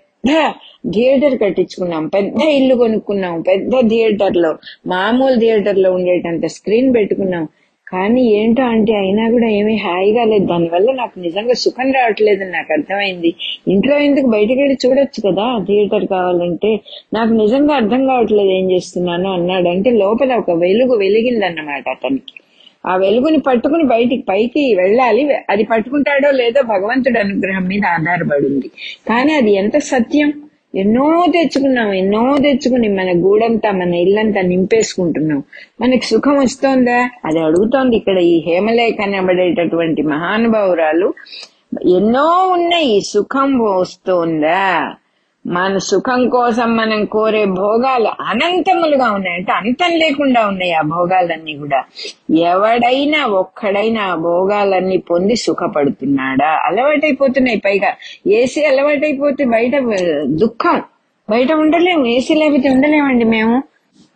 థియేటర్ 0.90 1.40
కట్టించుకున్నాం. 1.40 2.08
పెద్ద 2.08 2.42
ఇల్లు 2.42 2.75
కొనుక్కున్నాం. 2.75 3.42
పెద్ద 3.42 3.72
థియేటర్లో 3.90 4.56
మామూలు 4.88 5.36
థియేటర్లో 5.36 5.94
ఉండేటంత 5.94 6.46
స్క్రీన్ 6.46 6.96
పెట్టుకున్నాం. 6.96 7.48
కానీ 7.88 8.34
ఏంటో 8.34 8.63
అంటే 8.63 8.96
అయినా 8.96 9.30
కూడా 9.30 9.48
ఏమీ 9.48 9.75
హాయిగా 9.75 10.24
లేదు. 10.24 10.46
దానివల్ల 10.46 10.92
నాకు 10.92 11.20
నిజంగా 11.20 11.54
సుఖం 11.54 11.92
రావట్లేదని 11.92 12.51
నాకు 12.51 12.74
అర్థమైంది. 12.74 13.34
ఇంట్లో 13.68 14.00
ఎందుకు 14.00 14.28
బయటికి 14.28 14.60
వెళ్ళి 14.62 14.78
చూడొచ్చు 14.86 15.32
కదా? 15.32 15.63
థియేటర్ 15.68 16.06
కావాలంటే 16.06 16.80
నాకు 17.13 17.34
నిజంగా 17.34 17.75
అర్థం 17.75 18.08
కావట్లేదు 18.08 18.50
ఏం 18.50 18.72
చేస్తున్నాను 18.72 19.34
అన్నాడు. 19.34 19.70
అంటే 19.70 19.90
లోపల 19.90 20.36
ఒక 20.36 20.51
వెలుగు 20.51 20.96
వెలిగిందన్నమాట 20.96 21.90
అతనికి. 21.90 22.34
ఆ 22.85 22.95
వెలుగుని 22.95 23.39
పట్టుకుని 23.39 23.83
బయటికి 23.83 24.25
పైకి 24.29 24.75
వెళ్ళాలి. 24.75 25.35
అది 25.50 25.63
పట్టుకుంటాడో 25.63 26.31
లేదో 26.31 26.61
భగవంతుడి 26.61 27.19
అనుగ్రహం 27.19 27.63
మీద 27.63 27.85
ఆధారపడింది. 27.85 28.67
కానీ 29.09 29.33
అది 29.33 29.51
ఎంత 29.51 29.77
సత్యం? 29.77 30.33
ఎన్నో 30.75 31.25
తెచ్చుకున్నాం 31.33 31.93
ఎన్నో 31.93 32.38
తెచ్చుకుని 32.38 32.88
మన 32.88 33.11
గూడంతా 33.11 33.71
మన 33.71 33.93
ఇల్లంతా 33.93 34.41
నింపేసుకుంటున్నాం. 34.41 35.43
మనకి 35.81 36.05
సుఖం 36.05 36.35
వస్తోందా? 36.35 37.09
అది 37.25 37.39
అడుగుతోంది 37.39 37.95
ఇక్కడ 37.95 38.17
ఈ 38.17 38.43
హేమలేఖ 38.47 39.01
అనబడేటటువంటి 39.01 40.01
మహానుభావురాలు. 40.01 41.13
ఎన్నో 41.95 42.47
ఉన్నాయి 42.47 43.01
సుఖం 43.01 43.59
వస్తోందా? 43.59 44.95
మన 45.45 45.77
సుఖం 45.77 46.29
కోసం 46.29 46.77
మనం 46.77 47.05
కోరే 47.05 47.45
భోగాలు 47.45 48.24
అనంతములుగా 48.24 49.12
ఉన్నాయి. 49.12 49.36
అంటే 49.36 49.51
అంతం 49.51 49.98
లేకుండా 49.98 50.48
ఉన్నాయి 50.48 50.74
ఆ 50.74 50.81
భోగాలన్నీ 50.81 51.55
కూడా. 51.55 51.83
ఎవడైనా 52.38 53.25
ఒక్కడైనా 53.25 54.03
ఆ 54.03 54.15
భోగాలన్నీ 54.15 54.98
పొంది 54.98 55.36
సుఖపడుతున్నాడా? 55.36 56.48
అలవాటైపోతున్నాయి 56.48 57.62
పైగా. 57.65 57.93
ఏసీ 58.27 58.65
అలవాటైపోతే 58.65 59.45
బయట 59.45 59.71
దుఃఖం. 60.25 60.81
బయట 61.29 61.51
ఉండలేము. 61.51 62.05
ఏసీ 62.05 62.33
లేకపోతే 62.33 62.69
ఉండలేమండి 62.69 63.25
మేము. 63.25 63.63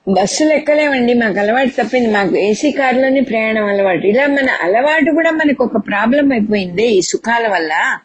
బస్సులు 0.07 0.53
ఎక్కలేమండి. 0.53 1.13
మాకు 1.13 1.39
అలవాటు 1.39 1.83
తప్పింది. 1.83 2.11
మాకు 2.11 2.37
ఏసీ 2.37 2.71
కారులోనే 2.71 3.19
ప్రయాణం 3.19 3.65
అలవాటు. 3.65 4.07
ఇలా 4.07 4.27
మన 4.27 4.47
అలవాటు 4.63 5.11
కూడా 5.11 5.31
మనకు 5.31 5.63
ఒక 5.63 5.77
ప్రాబ్లం 5.77 6.31
అయిపోయింది 6.31 6.87
ఈ 6.87 7.01
సుఖాల 7.01 7.47
వల్ల. 7.47 7.97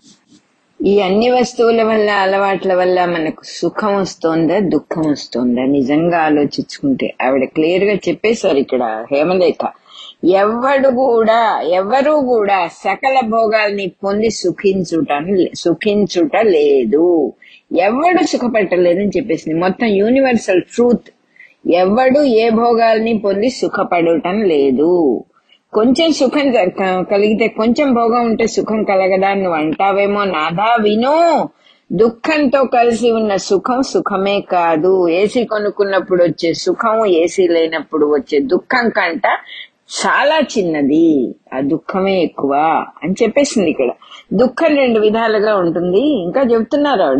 ఈ 0.87 1.01
అన్ని 1.01 1.31
వస్తువుల 1.31 1.83
వల్ల 1.83 2.11
అలవాట్ల 2.11 2.75
వల్ల 2.75 3.05
మనకు 3.05 3.43
సుఖం 3.45 3.97
వస్తోందా 3.97 4.59
దుఃఖం 4.59 5.11
వస్తోందా? 5.11 5.65
నిజంగా 5.65 6.19
ఆలోచించుకుంటే 6.19 7.15
ఆవిడ 7.23 7.45
క్లియర్గా 7.45 7.95
చెప్పేశారు 7.95 8.57
ఇక్కడ 8.57 9.05
హేమలేఖ 9.13 9.69
ఎవడు 10.25 10.89
కూడా 10.89 11.61
ఎవరు 11.71 12.11
కూడా 12.11 12.67
సకల 12.67 13.21
భోగాల్ని 13.27 13.93
పొంది 14.05 14.31
సుఖించుట 14.31 15.13
సుఖించుట 15.57 16.37
లేదు. 16.37 17.33
ఎవడు 17.77 18.27
సుఖపెట్టలేదని 18.27 19.09
చెప్పేసింది. 19.09 19.59
మొత్తం 19.59 19.87
యూనివర్సల్ 19.87 20.63
ట్రూత్ 20.63 21.09
ఎవడు 21.71 22.21
ఏ 22.25 22.51
భోగాల్ని 22.51 23.19
పొంది 23.19 23.51
సుఖపడటం 23.51 24.43
లేదు. 24.43 25.25
కొంచెం 25.73 26.13
సుఖం 26.13 26.53
కలిగితే 27.03 27.49
కొంచెం 27.49 27.95
భోగం 27.95 28.25
ఉంటే 28.27 28.47
సుఖం 28.47 28.85
కలగదా 28.85 29.35
నువ్వు 29.35 29.55
అంటావేమో 29.55 30.25
నాదా 30.25 30.77
విను. 30.83 31.49
దుఃఖంతో 31.93 32.65
కలిసి 32.65 33.11
ఉన్న 33.11 33.37
సుఖం 33.37 33.83
సుఖమే 33.83 34.41
కాదు. 34.41 35.09
ఏసీ 35.09 35.45
కొనుక్కున్నప్పుడు 35.45 36.23
వచ్చే 36.25 36.55
సుఖం 36.55 37.07
ఏసీ 37.07 37.49
లేనప్పుడు 37.49 38.07
వచ్చే 38.07 38.39
దుఃఖం 38.39 38.89
కంట 38.89 39.23
చాలా 40.01 40.39
చిన్నది. 40.59 41.35
ఆ 41.55 41.61
దుఃఖమే 41.61 42.23
ఎక్కువ 42.23 42.53
అని 43.03 43.15
చెప్పేసింది 43.23 43.71
ఇక్కడ. 43.71 43.91
దుఃఖం 44.33 44.77
రెండు 44.77 45.01
విధాలుగా 45.01 45.57
ఉంటుంది. 45.57 46.01
ఇంకా 46.01 46.41
చెప్తున్నారు 46.41 47.03
ఆవిడ. 47.03 47.19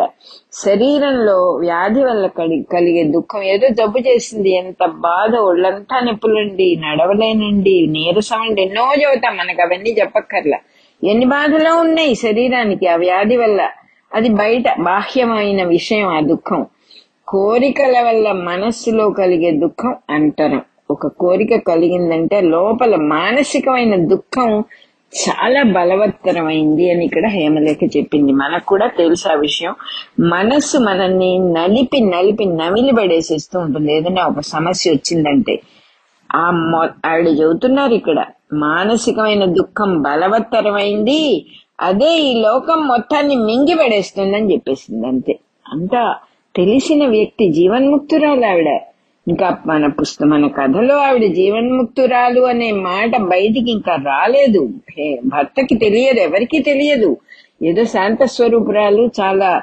శరీరంలో 0.53 1.51
వ్యాధి 1.51 2.05
వల్ల 2.05 2.27
కలిగే 2.73 3.05
దుఃఖం 3.05 3.43
ఏదో 3.43 3.69
జబ్బు 3.69 3.99
చేసింది. 3.99 4.51
ఎంత 4.57 4.87
బాధ 4.87 5.37
ఒళ్ళంతా 5.37 6.01
నొప్పులండి 6.01 6.77
నడవలేనండి 6.77 7.87
నీరసం 7.87 8.41
అండి. 8.41 8.63
ఎన్నో 8.63 8.93
చెబుతాం 9.03 9.37
మనకు 9.37 9.63
అవన్నీ 9.63 9.91
చెప్పక్కర్లా. 9.91 10.59
ఎన్ని 11.05 11.27
బాధలు 11.27 11.71
ఉన్నాయి 11.71 12.15
శరీరానికి 12.15 12.87
ఆ 12.87 12.97
వ్యాధి 12.97 13.37
వల్ల? 13.37 13.69
అది 14.15 14.29
బయట 14.29 14.65
బాహ్యమైన 14.81 15.65
విషయం 15.65 16.09
ఆ 16.09 16.21
దుఃఖం. 16.21 16.67
కోరికల 17.29 18.05
వల్ల 18.07 18.33
మనస్సులో 18.33 19.11
కలిగే 19.11 19.51
దుఃఖం 19.51 19.95
అంతరం. 20.11 20.63
ఒక 20.91 21.07
కోరిక 21.07 21.57
కలిగిందంటే 21.57 22.41
లోపల 22.41 22.97
మానసికమైన 22.97 23.97
దుఃఖం 23.97 24.65
చాలా 25.29 25.63
బలవత్తరమైంది 25.63 26.91
అని 26.91 27.05
ఇక్కడ 27.05 27.27
హేమలేఖ 27.27 27.79
చెప్పింది. 27.97 28.33
మనకు 28.33 28.67
కూడా 28.67 28.87
తెలుసు 28.87 29.29
ఆ 29.29 29.35
విషయం. 29.35 29.75
మనస్సు 30.21 30.79
మనల్ని 30.79 31.39
నలిపి 31.39 32.01
నలిపి 32.01 32.45
నమిలి 32.45 32.93
పడేసేస్తూ 32.93 33.59
ఉంటుంది. 33.59 33.95
ఏదైనా 33.95 34.27
ఒక 34.27 34.41
సమస్య 34.41 34.91
వచ్చిందంటే 34.91 35.61
ఆ 36.37 36.51
మొ- 36.51 37.11
ఆవిడ 37.11 37.29
చెబుతున్నారు 37.29 37.93
ఇక్కడ 37.93 38.25
మానసికమైన 38.53 39.45
దుఃఖం 39.45 40.03
బలవత్తరమైంది 40.03 41.47
అదే 41.81 42.19
ఈ 42.19 42.41
లోకం 42.41 42.87
మొత్తాన్ని 42.87 43.37
మింగి 43.37 43.75
పడేస్తుందని 43.75 44.53
చెప్పేసింది 44.53 45.07
అంతే. 45.07 45.39
అంత 45.73 46.17
తెలిసిన 46.57 47.07
వ్యక్తి 47.07 47.53
జీవన్ముక్తురాలు 47.53 48.47
ఆవిడ. 48.47 48.81
ఇంకా 49.29 49.59
మన 49.67 49.87
పుస్తకం 49.87 50.29
మన 50.29 50.47
కథలో 50.47 50.97
ఆవిడ 50.97 51.33
జీవన్ముక్తురాలు 51.33 52.41
అనే 52.41 52.71
మాట 52.73 53.17
బయటికి 53.21 53.71
ఇంకా 53.73 53.95
రాలేదు. 53.95 54.69
భర్తకి 55.25 55.75
తెలియదు 55.75 56.21
ఎవరికి 56.21 56.59
తెలియదు. 56.59 57.17
ఏదో 57.63 57.85
శాంత 57.85 58.25
స్వరూపురాలు 58.25 59.11
చాలా 59.21 59.63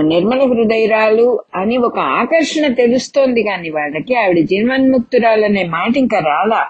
నిర్మల 0.00 0.40
హృదయరాలు 0.42 1.40
అని 1.54 1.76
ఒక 1.76 1.98
ఆకర్షణ 1.98 2.72
తెలుస్తోంది 2.72 3.42
కాని 3.42 3.70
వాళ్ళకి 3.70 4.14
ఆవిడ 4.14 4.38
జీవన్ముక్తురాలు 4.44 5.44
అనే 5.44 5.64
మాట 5.64 5.96
ఇంకా 5.96 6.18
రాలా. 6.18 6.66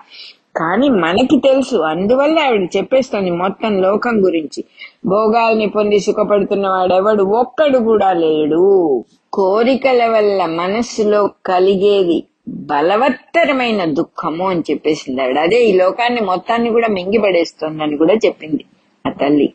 కానీ 0.56 0.88
మనకి 0.88 1.40
తెలుసు 1.40 1.76
అందువల్ల 1.76 2.38
ఆవిడ 2.38 2.68
చెప్పేస్తుంది 2.76 3.30
మొత్తం 3.30 3.83
లోకం 3.83 4.25
గురించి. 4.25 4.64
భోగాల్ని 5.06 5.66
పొంది 5.66 5.99
సుఖపడుతున్న 6.00 6.68
వాడెవడు? 6.68 7.23
ఒక్కడు 7.23 7.78
కూడా 7.78 8.12
లేడు. 8.12 9.04
కోరికల 9.37 10.07
వల్ల 10.07 10.47
మనస్సులో 10.47 11.31
కలిగేది 11.47 12.25
బలవత్తరమైన 12.49 13.85
దుఃఖము 13.85 14.49
అని 14.49 14.61
చెప్పేసింది 14.61 15.23
ఆవిడ. 15.23 15.38
అదే 15.38 15.64
ఈ 15.64 15.73
లోకాన్ని 15.73 16.21
మొత్తాన్ని 16.21 16.71
కూడా 16.71 16.88
మింగిపడేస్తోందని 16.88 17.97
కూడా 17.97 18.14
చెప్పింది 18.14 18.64
ఆ 19.07 19.11
తల్లి. 19.11 19.52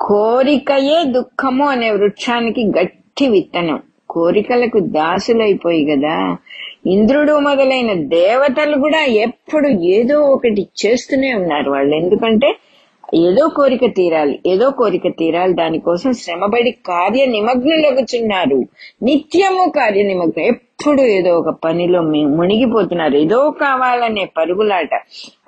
కోరికయే 0.00 1.04
దుఃఖము 1.04 1.68
అనే 1.68 1.90
వృక్షానికి 1.90 2.64
గట్టి 2.80 3.28
విత్తనం. 3.28 3.82
కోరికలకు 4.10 4.78
దాసులైపోయి 4.78 5.84
కదా. 5.84 6.36
ఇంద్రుడు 6.86 7.38
మొదలైన 7.38 7.92
దేవతలు 7.92 8.78
కూడా 8.78 9.04
ఎప్పుడు 9.04 9.68
ఏదో 9.68 10.20
ఒకటి 10.20 10.68
చేస్తూనే 10.86 11.34
ఉన్నారు 11.34 11.70
వాళ్ళు. 11.70 11.96
ఎందుకంటే 11.96 12.56
ఏదో 13.14 13.48
కోరిక 13.48 13.80
తీరాలి 13.96 14.38
ఏదో 14.46 14.70
కోరిక 14.70 15.02
తీరాలి 15.08 15.52
దానికోసం 15.52 16.12
శ్రమపడి 16.12 16.70
కార్య 16.70 17.26
నిమగ్నులగుచున్నారు 17.26 18.62
నిత్యము 19.02 19.72
కార్య 19.76 20.02
నిమగ్నం. 20.02 20.44
ఎప్పుడు 20.44 21.00
ఏదో 21.00 21.38
ఒక 21.38 21.48
పనిలో 21.64 22.02
మునిగిపోతున్నారు. 22.02 23.16
ఏదో 23.16 23.50
కావాలనే 23.50 24.24
పరుగులాట. 24.24 24.88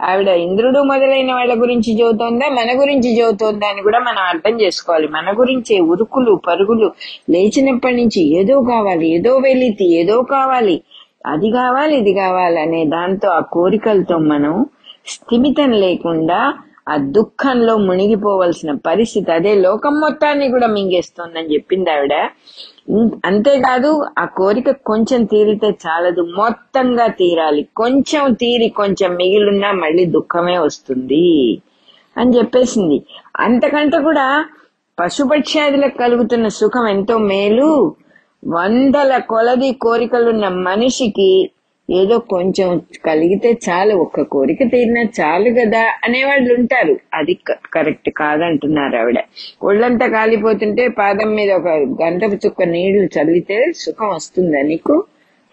ఆవిడ 0.02 0.28
ఇంద్రుడు 0.28 0.80
మొదలైన 0.80 1.32
వాళ్ళ 1.32 1.60
గురించి 1.60 1.94
చదువుతోందా? 1.94 2.48
మన 2.48 2.80
గురించి 2.80 3.20
చదువుతోందా 3.20 3.66
అని 3.66 3.82
కూడా 3.82 3.98
మనం 3.98 4.18
అర్థం 4.18 4.60
చేసుకోవాలి. 4.60 5.08
మన 5.08 5.34
గురించే 5.38 5.80
ఉరుకులు 5.80 6.40
పరుగులు. 6.48 6.92
లేచినప్పటి 7.30 7.96
నుంచి 7.96 8.40
ఏదో 8.40 8.60
కావాలి 8.62 9.08
ఏదో 9.08 9.36
వెలితి 9.36 9.94
ఏదో 9.94 10.22
కావాలి. 10.22 10.82
అది 11.26 11.50
కావాలి 11.50 11.96
ఇది 11.96 12.14
కావాలి 12.14 12.60
అనే 12.60 12.84
దాంతో 12.84 13.28
ఆ 13.28 13.40
కోరికలతో 13.40 14.18
మనం 14.18 14.66
స్థిమితం 15.06 15.72
లేకుండా 15.72 16.54
ఆ 16.88 16.96
దుఃఖంలో 16.96 17.76
మునిగిపోవలసిన 17.76 18.72
పరిస్థితి 18.86 19.32
అదే 19.32 19.54
లోకం 19.54 20.00
మొత్తాన్ని 20.00 20.50
కూడా 20.50 20.66
మింగేస్తోందని 20.66 21.54
చెప్పింది 21.54 21.90
ఆవిడ. 21.90 22.14
అంతేకాదు 23.24 23.90
ఆ 24.18 24.24
కోరిక 24.24 24.70
కొంచెం 24.70 25.24
తీరితే 25.24 25.68
చాలదు. 25.86 26.22
మొత్తంగా 26.36 27.06
తీరాలి. 27.06 27.68
కొంచెం 27.76 28.32
తీరి 28.32 28.68
కొంచెం 28.68 29.14
మిగిలిన్నా 29.14 29.72
మళ్ళీ 29.72 30.04
దుఃఖమే 30.06 30.58
వస్తుంది 30.58 31.58
అని 32.16 32.38
చెప్పేసింది. 32.38 32.98
అంతకంటే 33.36 33.98
కూడా 34.00 34.26
పశుపక్ష్యాదులకు 34.98 35.98
కలుగుతున్న 35.98 36.48
సుఖం 36.48 36.86
ఎంతో 36.88 37.18
మేలు. 37.18 37.70
వందల 38.44 39.18
కొలది 39.18 39.72
కోరికలున్న 39.72 40.48
మనిషికి 40.48 41.30
ఏదో 41.90 42.18
కొంచెం 42.18 42.80
కలిగితే 43.06 43.58
చాలు 43.70 43.94
ఒక్క 43.94 44.20
కోరిక 44.20 44.58
తీరినా 44.62 45.02
చాలు 45.02 45.50
కదా 45.50 45.98
అనేవాళ్ళు 46.04 46.54
ఉంటారు. 46.54 46.96
అది 47.14 47.34
క- 47.34 47.58
కరెక్ట్ 47.74 48.10
కాదంటున్నారు 48.10 48.96
ఆవిడ. 48.96 49.14
ఒళ్ళంతా 49.62 50.06
కాలిపోతుంటే 50.06 50.88
పాదం 50.88 51.34
మీద 51.34 51.52
ఒక 51.52 51.68
గంట 52.02 52.22
చుక్క 52.24 52.62
నీళ్ళు 52.62 53.20
చల్లితే 53.20 53.72
సుఖం 53.76 54.08
వస్తుందా 54.08 54.62
నీకు? 54.62 55.04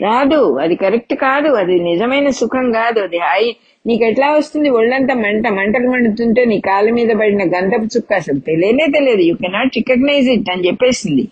రాదు. 0.02 0.60
అది 0.60 0.76
కరెక్ట్ 0.76 1.14
కాదు. 1.14 1.50
అది 1.50 1.80
నిజమైన 1.80 2.30
సుఖం 2.30 2.72
కాదు. 2.72 3.00
అది 3.00 3.18
హాయి. 3.18 3.56
నీకు 3.88 4.04
ఎట్లా 4.04 4.32
వస్తుంది? 4.32 4.70
ఒళ్ళంతా 4.70 5.14
మంట 5.14 5.48
మంటలు 5.48 5.90
మండుతుంటే 5.90 6.46
నీ 6.46 6.60
కాళ్ళ 6.60 6.90
మీద 6.90 7.10
పడిన 7.10 7.44
గంధపు 7.44 7.98
చుక్క 7.98 8.14
అసలు 8.14 8.40
తెలియనే 8.40 8.88
తెలియదు. 8.94 9.22
యూ 9.22 9.36
కెనాట్ 9.36 9.78
రికగ్నైజ్ 9.78 10.30
ఇట్ 10.30 10.50
అని 10.50 10.68
చెప్పేసింది. 10.68 11.28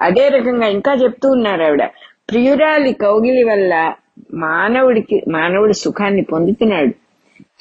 అదే 0.00 0.28
రకంగా 0.28 0.66
ఇంకా 0.66 0.92
చెప్తూ 0.92 1.30
ఉన్నారు 1.30 1.62
ఆవిడ. 1.62 1.84
ప్రియురాలి 2.30 2.92
కౌగిలి 2.92 3.44
వల్ల 3.44 3.94
మానవుడికి 4.34 5.22
మానవుడు 5.28 5.72
సుఖాన్ని 5.72 6.22
పొందుతున్నాడు. 6.22 6.94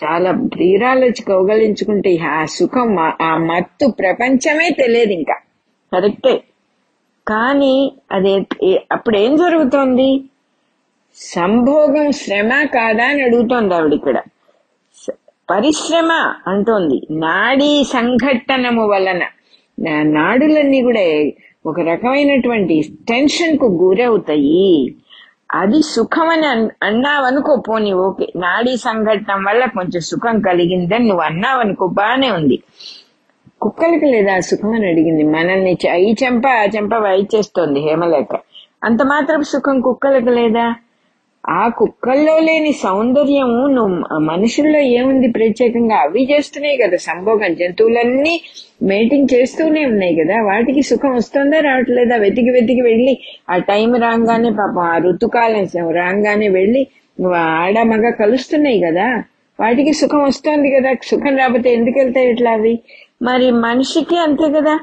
చాలా 0.05 0.31
ప్రియురాలోచి 0.31 1.21
కౌగలించుకుంటే 1.27 2.17
ఆ 2.17 2.45
సుఖం 2.45 2.99
ఆ- 2.99 3.37
మత్తు 3.37 3.91
ప్రపంచమే 3.99 4.69
తెలియదు 4.69 5.11
ఇంకా. 5.11 5.33
కరెక్టే. 5.93 6.43
కానీ 7.27 7.93
అది 8.11 8.45
అప్పుడు 8.91 9.17
ఏం 9.17 9.35
జరుగుతోంది? 9.35 10.23
సంభోగం 11.15 12.11
శ్రమ 12.11 12.49
కాదా 12.49 13.05
అని 13.05 13.23
అడుగుతోంది 13.23 13.73
ఆవిడ 13.73 13.93
ఇక్కడ. 13.93 14.21
పరిశ్రమ 15.49 16.33
అంటోంది. 16.47 17.01
నాడీ 17.11 17.83
సంఘట్టనము 17.83 18.87
వలన. 18.87 19.27
నాడులన్నీ 20.01 20.81
కూడా 20.81 21.31
ఒక 21.65 21.79
రకమైనటువంటి 21.79 22.83
టెన్షన్కు 23.09 23.65
గురవుతాయి. 23.65 24.95
అది 25.49 25.83
సుఖం 25.83 26.29
అని 26.29 26.47
అన్- 26.47 26.69
అన్నావనుకో 26.83 27.55
పోనీ 27.67 27.93
ఓకే 27.93 28.27
నాడీ 28.35 28.77
సంఘటన 28.77 29.33
వల్ల 29.47 29.65
కొంచెం 29.65 30.01
సుఖం 30.01 30.41
కలిగిందని 30.41 31.07
నువ్వు 31.07 31.23
అన్నావనుకో 31.23 31.87
బానే 31.87 32.31
ఉంది. 32.31 32.57
కుక్కలకి 33.61 34.05
లేదా 34.05 34.39
సుఖం 34.39 34.73
అని 34.73 34.87
అడిగింది. 34.87 35.23
మనల్ని 35.23 35.71
ఈ 35.99 36.15
చెంప 36.23 36.47
ఆ 36.47 36.65
చెంప 36.65 36.93
చేస్తోంది 37.35 37.79
హేమలేఖ 37.79 38.31
అంత 38.83 39.01
మాత్రం 39.03 39.43
సుఖం 39.43 39.81
కుక్కలకు 39.81 40.29
లేదా? 40.29 40.65
ఆ 41.49 41.67
కుక్కల్లో 41.67 42.39
లేని 42.39 42.71
సౌందర్యము 42.71 43.67
నువ్వు 43.67 44.19
మనుషుల్లో 44.19 44.79
ఏముంది 44.79 45.27
ప్రత్యేకంగా? 45.27 45.95
అవి 45.95 46.27
చేస్తున్నాయి 46.31 46.77
కదా 46.77 46.97
సంభోగం. 46.97 47.53
జంతువులన్నీ 47.53 48.41
మేటింగ్ 48.83 49.27
చేస్తూనే 49.33 49.85
ఉన్నాయి 49.85 50.15
కదా. 50.15 50.41
వాటికి 50.41 50.81
సుఖం 50.81 51.15
వస్తుందా 51.15 51.59
రావట్లేదా? 51.59 52.15
వెతికి 52.15 52.49
వెతికి 52.49 52.81
వెళ్ళి 52.81 53.17
ఆ 53.49 53.57
టైం 53.57 53.95
రాగానే 53.95 54.49
పాపం 54.49 54.79
ఆ 54.79 54.97
ఋతుకాలం 54.97 55.91
రాగానే 55.91 56.47
వెళ్ళి 56.49 56.87
ఆడ 57.35 57.81
మగ 57.81 58.09
కలుస్తున్నాయి 58.09 58.81
కదా. 58.81 59.23
వాటికి 59.59 59.93
సుఖం 59.93 60.23
వస్తోంది 60.23 60.71
కదా. 60.71 60.93
సుఖం 61.03 61.37
రాకపోతే 61.37 61.73
ఎందుకు 61.73 61.99
వెళ్తాయి 61.99 62.29
ఇట్లా 62.29 62.51
అవి? 62.51 62.79
మరి 63.21 63.51
మనిషికి 63.51 64.17
అంతే 64.17 64.51
కదా. 64.51 64.79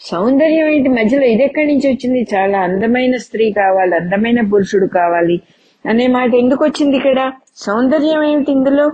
సౌందర్యం 0.00 0.68
ఏంటి? 0.68 0.88
మధ్యలో 0.88 1.26
ఇది 1.26 1.44
ఎక్కడి 1.44 1.66
నుంచి 1.66 1.88
వచ్చింది? 1.88 2.26
చాలా 2.34 2.58
అందమైన 2.58 3.16
స్త్రీ 3.16 3.50
కావాలి 3.50 3.94
అందమైన 3.94 4.40
పురుషుడు 4.40 4.86
కావాలి. 4.86 5.40
అనే 5.88 6.06
మాట 6.06 6.34
ఎందుకు 6.34 6.64
వచ్చింది 6.64 6.96
ఇక్కడ? 6.96 7.32
సౌందర్యం 7.56 8.22
ఏమిటి 8.22 8.52
ఇందులో? 8.52 8.86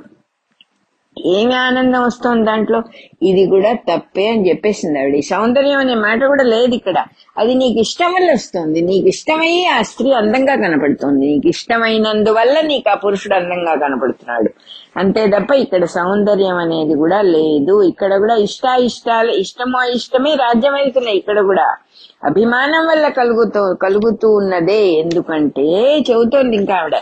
ఏమి 1.26 1.54
ఆనందం 1.54 2.02
వస్తోంది 2.02 2.44
దాంట్లో? 2.44 2.82
ఇది 3.22 3.46
కూడా 3.46 3.72
తప్పే 3.72 4.26
అని 4.26 4.48
చెప్పేసింది 4.48 5.00
ఆవిడ. 5.00 5.14
ఈ 5.14 5.20
సౌందర్యం 5.20 5.78
అనే 5.78 5.94
మాట 5.94 6.24
కూడా 6.24 6.44
లేదు 6.44 6.74
ఇక్కడ. 6.74 7.04
అది 7.38 7.54
నీకు 7.54 7.80
ఇష్టం 7.80 8.12
వల్ల 8.12 8.32
వస్తుంది. 8.32 8.80
నీకు 8.80 9.08
ఇష్టమై 9.08 9.64
ఆ 9.64 9.82
స్త్రీ 9.82 10.12
అందంగా 10.12 10.54
కనపడుతుంది. 10.54 11.26
నీకు 11.26 11.48
ఇష్టమైనందువల్ల 11.48 12.60
నీకు 12.60 12.90
ఆ 12.90 12.94
పురుషుడు 12.94 13.34
అందంగా 13.34 13.74
కనపడుతున్నాడు. 13.74 14.50
అంతే 14.96 15.26
తప్ప 15.26 15.52
ఇక్కడ 15.52 15.84
సౌందర్యం 15.84 16.56
అనేది 16.56 16.94
కూడా 16.94 17.22
లేదు. 17.22 17.82
ఇక్కడ 17.82 18.18
కూడా 18.18 18.34
ఇష్ట 18.34 18.64
ఇష్టాలు 18.80 19.30
ఇష్టమో 19.30 19.82
ఇష్టమే 19.82 20.34
రాజ్యం 20.34 20.74
అవుతున్నాయి 20.74 21.16
ఇక్కడ 21.16 21.40
కూడా. 21.40 21.76
అభిమానం 22.24 22.86
వల్ల 22.86 23.08
కలుగుతూ 23.08 23.74
కలుగుతూ 23.74 24.30
ఉన్నదే. 24.34 24.86
ఎందుకంటే 24.86 25.98
చెబుతోంది 26.10 26.56
ఇంకా 26.56 26.74
ఆవిడ. 26.74 26.92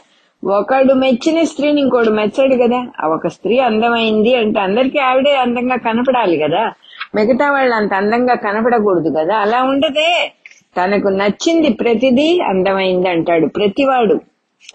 ఒకడు 0.44 0.94
మెచ్చిన 0.94 1.44
స్త్రీని 1.44 1.80
ఇంకోడు 1.80 2.10
మెచ్చాడు 2.10 2.54
కదా. 2.54 2.86
ఆ 3.04 3.08
ఒక 3.08 3.26
స్త్రీ 3.26 3.58
అందమైంది 3.58 4.34
అంటే 4.34 4.60
అందరికీ 4.60 4.98
ఆవిడే 4.98 5.36
అందంగా 5.36 5.76
కనపడాలి 5.76 6.38
కదా. 6.38 6.72
మిగతా 7.14 7.52
వాళ్ళు 7.52 7.74
అంత 7.74 7.94
అందంగా 7.94 8.34
కనపడకూడదు 8.34 9.14
కదా. 9.18 9.36
అలా 9.36 9.62
ఉండదే. 9.62 10.32
తనకు 10.76 11.08
నచ్చింది 11.08 11.68
ప్రతిదీ 11.68 12.40
అందమైంది 12.40 13.08
అంటాడు 13.08 13.46
ప్రతివాడు. 13.46 14.14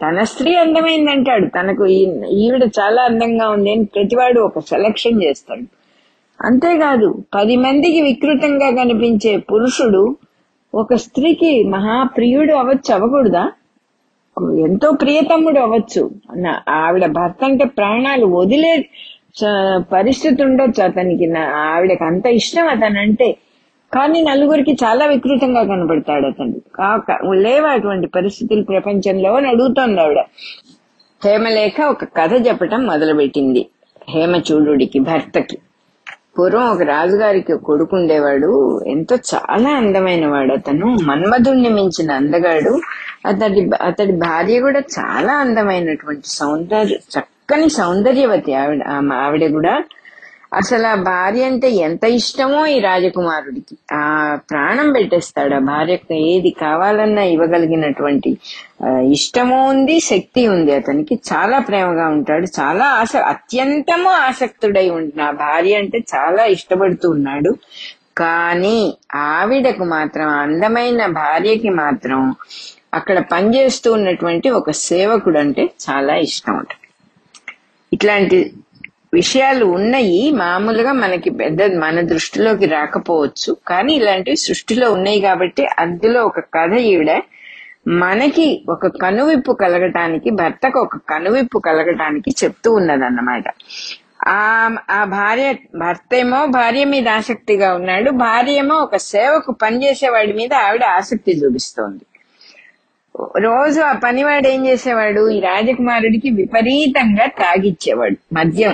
తన 0.01 0.23
స్త్రీ 0.23 0.55
అందమైంది 0.55 1.11
అంటాడు. 1.11 1.45
తనకు 1.45 1.85
ఈ- 1.85 2.23
ఈవిడ 2.29 2.63
చాలా 2.63 3.03
అందంగా 3.03 3.49
ఉంది 3.49 3.71
అని 3.71 3.85
ప్రతివాడు 3.85 4.39
ఒక 4.39 4.59
సెలక్షన్ 4.59 5.23
చేస్తాడు. 5.23 5.63
అంతేకాదు 6.45 7.23
పది 7.35 7.55
మందికి 7.55 8.01
వికృతంగా 8.01 8.71
కనిపించే 8.71 9.37
పురుషుడు 9.37 10.17
ఒక 10.75 10.93
స్త్రీకి 10.93 11.63
మహాప్రియుడు 11.63 12.53
అవ్వచ్చు 12.53 12.93
అవ్వకూడదా? 12.93 13.51
ఎంతో 14.43 14.91
ప్రియతమ్ముడు 14.91 15.59
అవ్వచ్చు. 15.59 16.11
ఆవిడ 16.69 17.05
భర్త 17.05 17.43
అంటే 17.43 17.65
ప్రాణాలు 17.65 18.25
వదిలే 18.25 18.85
పరిస్థితి 19.93 20.43
ఉండొచ్చు 20.43 20.83
అతనికి. 20.83 21.33
ఆవిడకి 21.39 22.03
అంత 22.03 22.25
ఇష్టం 22.25 22.67
అతనంటే. 22.67 23.37
కానీ 23.93 24.21
నలుగురికి 24.21 24.71
చాలా 24.71 25.05
వికృతంగా 25.05 25.63
కనబడతాడు 25.63 26.25
అతను. 26.25 26.53
కాక 26.75 27.11
లేవా 27.33 27.69
అటువంటి 27.69 28.07
పరిస్థితులు 28.07 28.63
ప్రపంచంలో 28.63 29.33
అని 29.33 29.47
అడుగుతోంది 29.47 30.01
ఆవిడ. 30.01 30.19
హేమలేఖ 31.25 31.81
ఒక 31.81 32.03
కథ 32.03 32.47
చెప్పటం 32.47 32.85
మొదలుపెట్టింది. 32.85 33.65
హేమచూడుడికి 34.09 34.99
భర్తకి. 34.99 35.57
పూర్వం 36.39 36.69
ఒక 36.69 36.81
రాజుగారికి 36.81 37.53
ఒక 37.53 37.61
కొడుకు 37.61 37.95
ఉండేవాడు. 37.95 38.81
ఎంతో 38.87 39.15
చాలా 39.15 39.69
అందమైన 39.69 40.27
వాడు 40.27 40.53
అతను 40.53 40.87
మన్మధుణ్ణి 41.03 41.69
మించిన 41.69 42.11
అందగాడు. 42.11 42.79
అతడి 43.25 43.69
అతడి 43.81 44.11
భార్య 44.11 44.59
కూడా 44.59 44.79
చాలా 44.79 45.33
అందమైనటువంటి 45.33 46.27
సౌందర్య 46.27 46.95
చక్కని 46.95 47.69
సౌందర్యవతి 47.69 48.53
ఆవిడ 48.53 48.83
ఆవిడ 49.13 49.51
కూడా. 49.51 49.81
అసలు 50.55 50.87
ఆ 50.87 50.95
భార్య 51.03 51.43
అంటే 51.43 51.69
ఎంత 51.69 52.03
ఇష్టమో 52.17 52.65
ఈ 52.65 52.79
రాజకుమారుడికి. 52.79 53.75
ఆ 53.93 54.01
ప్రాణం 54.51 54.87
పెట్టేస్తాడు 54.91 55.55
ఆ 55.55 55.61
భార్యకు. 55.69 56.13
ఏది 56.29 56.49
కావాలన్నా 56.61 57.23
ఇవ్వగలిగినటువంటి 57.23 58.31
ఇష్టము 59.13 59.57
ఉంది 59.67 59.99
శక్తి 59.99 60.47
ఉంది 60.47 60.71
అతనికి. 60.73 61.15
చాలా 61.31 61.59
ప్రేమగా 61.59 62.07
ఉంటాడు. 62.07 62.47
చాలా 62.59 62.85
ఆస 63.01 63.15
అత్యంతము 63.25 64.09
ఆసక్తుడై 64.27 64.89
ఉంటున్నా 64.89 65.31
భార్య 65.43 65.75
అంటే 65.75 65.99
చాలా 66.15 66.45
ఇష్టపడుతూ 66.55 67.09
ఉన్నాడు. 67.09 67.53
కానీ 68.17 68.77
ఆవిడకు 69.29 69.83
మాత్రం 69.87 70.27
అందమైన 70.39 71.05
భార్యకి 71.15 71.69
మాత్రం 71.69 72.21
అక్కడ 72.93 73.19
పనిచేస్తూ 73.31 73.89
ఉన్నటువంటి 73.93 74.49
ఒక 74.49 74.71
సేవకుడు 74.81 75.39
అంటే 75.39 75.63
చాలా 75.85 76.15
ఇష్టం 76.27 76.53
ఉంటుంది 76.53 76.87
ఇట్లాంటి 77.91 78.37
విషయాలు 79.15 79.65
ఉన్నాయి. 79.65 80.31
మామూలుగా 80.31 80.91
మనకి 80.91 81.29
పెద్ద 81.29 81.63
మన 81.63 82.01
దృష్టిలోకి 82.01 82.65
రాకపోవచ్చు. 82.65 83.57
కానీ 83.67 83.93
ఇలాంటివి 83.93 84.37
సృష్టిలో 84.37 84.91
ఉన్నాయి 84.91 85.21
కాబట్టి 85.21 85.67
అందులో 85.79 86.23
ఒక 86.23 86.39
కథ 86.39 86.73
ఈవిడ 86.73 87.21
మనకి 87.87 88.65
ఒక 88.69 88.87
కనువిప్పు 88.87 89.51
కలగటానికి 89.51 90.29
భర్తకు 90.29 90.79
ఒక 90.79 90.97
కనువిప్పు 91.09 91.59
కలగటానికి 91.59 92.35
చెప్తూ 92.43 92.73
ఉన్నదన్నమాట. 92.73 93.43
ఆ 94.27 94.69
ఆ 94.91 95.03
భార్య 95.03 95.53
భర్త 95.75 96.15
ఏమో 96.15 96.45
భార్య 96.45 96.83
మీద 96.83 97.09
ఆసక్తిగా 97.09 97.73
ఉన్నాడు. 97.73 98.11
భార్య 98.11 98.51
ఏమో 98.51 98.75
ఒక 98.75 98.95
సేవకు 98.95 99.51
పనిచేసేవాడి 99.51 100.33
మీద 100.33 100.53
ఆవిడ 100.53 100.83
ఆసక్తి 100.83 101.31
చూపిస్తోంది. 101.31 102.05
రోజు 103.39 103.81
ఆ 103.81 103.91
పనివాడు 103.91 104.47
ఏం 104.47 104.67
చేసేవాడు? 104.67 105.29
ఈ 105.29 105.39
రాజకుమారుడికి 105.39 106.29
విపరీతంగా 106.29 107.25
తాగిచ్చేవాడు. 107.25 108.17
మద్యం. 108.33 108.73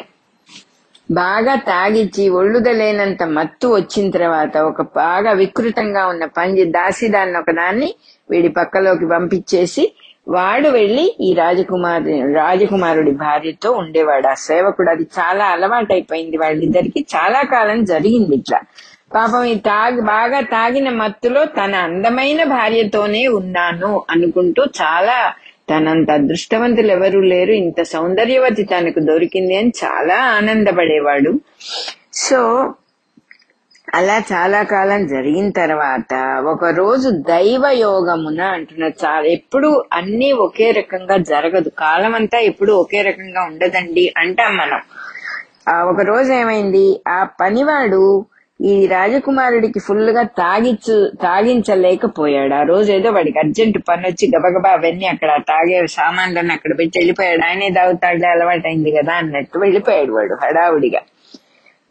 బాగా 1.12 1.56
తాగిచ్చి 1.56 2.30
ఒళ్ళుదలేనంత 2.30 3.24
మత్తు 3.24 3.68
వచ్చిన 3.68 4.10
తర్వాత 4.12 4.58
ఒక 4.58 4.82
బాగా 4.82 5.32
వికృతంగా 5.32 6.08
ఉన్న 6.08 6.26
పంజి 6.26 6.66
దాసిదాన్ని 6.66 7.38
ఒకదాన్ని 7.38 7.96
వీడి 8.30 8.48
పక్కలోకి 8.48 9.08
పంపించేసి 9.08 9.94
వాడు 10.28 10.70
వెళ్ళి 10.70 11.18
ఈ 11.22 11.34
రాజకుమారి 11.34 12.34
రాజకుమారుడి 12.34 13.12
భార్యతో 13.12 13.72
ఉండేవాడు. 13.72 14.28
ఆ 14.28 14.34
సేవకుడు 14.34 14.90
అది 14.90 15.04
చాలా 15.20 15.46
అలవాటైపోయింది. 15.46 16.38
వాళ్ళిద్దరికి 16.38 17.06
చాలా 17.16 17.42
కాలం 17.42 17.84
జరిగింది 17.84 18.36
ఇట్లా. 18.36 18.60
పాపం 19.16 19.44
ఈ 19.44 19.56
తాగి 19.56 20.02
బాగా 20.02 20.40
తాగిన 20.40 20.90
మత్తులో 20.90 21.46
తన 21.46 21.76
అందమైన 21.76 22.44
భార్యతోనే 22.44 23.28
ఉన్నాను 23.28 24.04
అనుకుంటూ 24.10 24.64
చాలా 24.82 25.18
తనంత 25.72 26.12
అదృష్టవంతులు 26.12 26.92
ఎవరూ 26.92 27.22
లేరు. 27.22 27.52
ఇంత 27.52 27.82
సౌందర్యవతి 27.84 28.64
తనకు 28.64 29.00
దొరికింది 29.00 29.56
అని 29.56 29.72
చాలా 29.84 30.18
ఆనందపడేవాడు. 30.38 31.32
సో 32.14 32.74
అలా 33.94 34.24
చాలా 34.34 34.64
కాలం 34.64 35.08
జరిగిన 35.08 35.50
తర్వాత 35.50 36.14
ఒక 36.46 36.66
రోజు 36.66 37.10
దైవ 37.10 37.64
యోగమున 37.68 38.42
అంటున్నారు 38.42 38.94
చాలా 39.06 39.28
ఎప్పుడు 39.28 39.84
అన్ని 39.94 40.32
ఒకే 40.32 40.72
రకంగా 40.72 41.18
జరగదు. 41.18 41.70
కాలం 41.70 42.16
అంతా 42.16 42.40
ఎప్పుడు 42.40 42.74
ఒకే 42.74 43.02
రకంగా 43.02 43.42
ఉండదండి 43.44 44.14
అంటాం 44.18 44.58
మనం. 44.58 44.80
ఆ 45.68 45.84
ఒక 45.84 46.02
రోజు 46.02 46.34
ఏమైంది? 46.34 47.02
ఆ 47.08 47.28
పనివాడు 47.42 48.26
ఈ 48.62 48.88
రాజకుమారుడికి 48.88 49.80
ఫుల్గా 49.80 50.24
తాగిచ్చు 50.24 51.12
తాగించలేకపోయాడు. 51.22 52.54
ఆ 52.54 52.62
రోజు 52.62 52.92
ఏదో 52.92 53.12
వాడికి 53.12 53.40
అర్జెంట్ 53.40 53.78
పని 53.90 54.08
వచ్చి 54.08 54.32
గబగబా 54.38 54.70
అవన్నీ 54.70 55.06
అక్కడ 55.06 55.40
తాగే 55.50 55.88
సామాన్లన్నీ 55.88 56.54
అక్కడ 56.54 56.80
పెట్టి 56.80 57.00
వెళ్ళిపోయాడు. 57.00 57.46
ఆయనే 57.46 57.70
తాగుతాడులే 57.70 58.28
అలవాటైంది 58.28 58.92
కదా 58.92 59.14
అన్నట్టు 59.14 59.60
వెళ్ళిపోయాడు 59.60 60.12
వాడు 60.12 60.34
హడావుడిగా. 60.34 61.00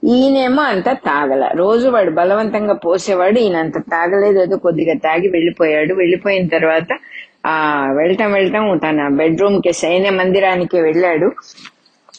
ఈయనేమో 0.04 0.62
అంత 0.62 0.88
తాగల. 0.88 1.50
రోజు 1.54 1.88
వాడు 1.88 2.10
బలవంతంగా 2.10 2.74
పోసేవాడు 2.74 3.38
ఈయన 3.38 3.56
అంత 3.56 3.78
తాగలేదు. 3.78 4.42
ఏదో 4.42 4.56
కొద్దిగా 4.56 4.94
తాగి 4.94 5.28
వెళ్ళిపోయాడు. 5.28 5.94
వెళ్ళిపోయిన 5.94 6.48
తర్వాత 6.48 6.98
ఆ 7.46 7.86
వెళ్ళటం 7.96 8.32
వెళ్ళటం 8.32 8.80
తన 8.84 9.08
బెడ్రూమ్కి 9.08 9.72
శయన 9.72 10.14
మందిరానికి 10.14 10.80
వెళ్ళాడు. 10.80 11.32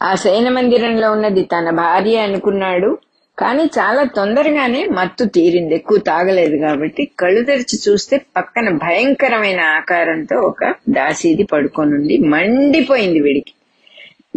ఆ 0.04 0.16
శయన 0.16 0.50
మందిరంలో 0.50 1.12
ఉన్నది 1.12 1.44
తన 1.44 1.70
భార్య 1.70 2.18
అనుకున్నాడు. 2.20 2.98
కానీ 3.40 3.64
చాలా 3.64 4.04
తొందరగానే 4.04 4.86
మత్తు 4.86 5.24
తీరింది. 5.24 5.76
ఎక్కువ 5.76 5.98
తాగలేదు 5.98 6.58
కాబట్టి 6.58 7.12
కళ్ళు 7.20 7.44
తెరిచి 7.44 7.80
చూస్తే 7.90 8.22
పక్కన 8.38 8.70
భయంకరమైన 8.70 9.62
ఆకారంతో 9.62 10.36
ఒక 10.40 10.74
దాసీది 10.90 11.44
పడుకొనుంది. 11.44 12.18
మండిపోయింది 12.18 13.20
వీడికి. 13.20 13.54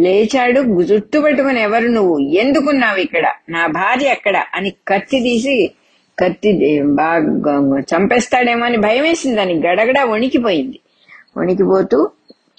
లేచాడు 0.02 0.83
జుట్టు 0.83 1.18
పట్టుకుని 1.18 1.61
ఎవరు 1.61 1.88
నువ్వు? 1.88 2.18
ఎందుకున్నావు 2.18 2.96
ఇక్కడ? 2.96 3.33
నా 3.48 3.66
భార్య 3.66 4.07
ఎక్కడ? 4.07 4.44
అని 4.54 4.70
కత్తి 4.70 5.20
తీసి 5.20 5.70
కత్తి 6.18 6.83
బాగా 6.83 7.80
చంపేస్తాడేమో 7.80 8.64
అని 8.64 8.76
భయం 8.76 9.02
వేసింది 9.02 9.37
దానికి 9.37 9.66
గడగడ 9.66 10.00
వణికిపోయింది. 10.00 10.80
వణికిపోతూ 11.38 12.11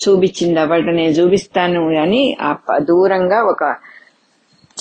చూపించింది 0.07 0.59
అవట 0.59 0.83
నేను 0.83 1.11
చూపిస్తాను 1.11 1.95
అని 1.95 2.37
ఆ 2.41 2.53
ప- 2.53 2.77
దూరంగా 2.77 3.41
ఒక 3.43 3.75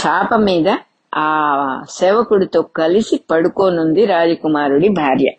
చాప 0.07 0.35
మీద 0.35 0.77
ఆ 1.17 1.83
సేవకుడితో 1.91 2.63
కలిసి 2.63 3.21
పడుకోనుంది 3.31 4.05
రాజకుమారుడి 4.05 4.89
భార్య. 4.89 5.31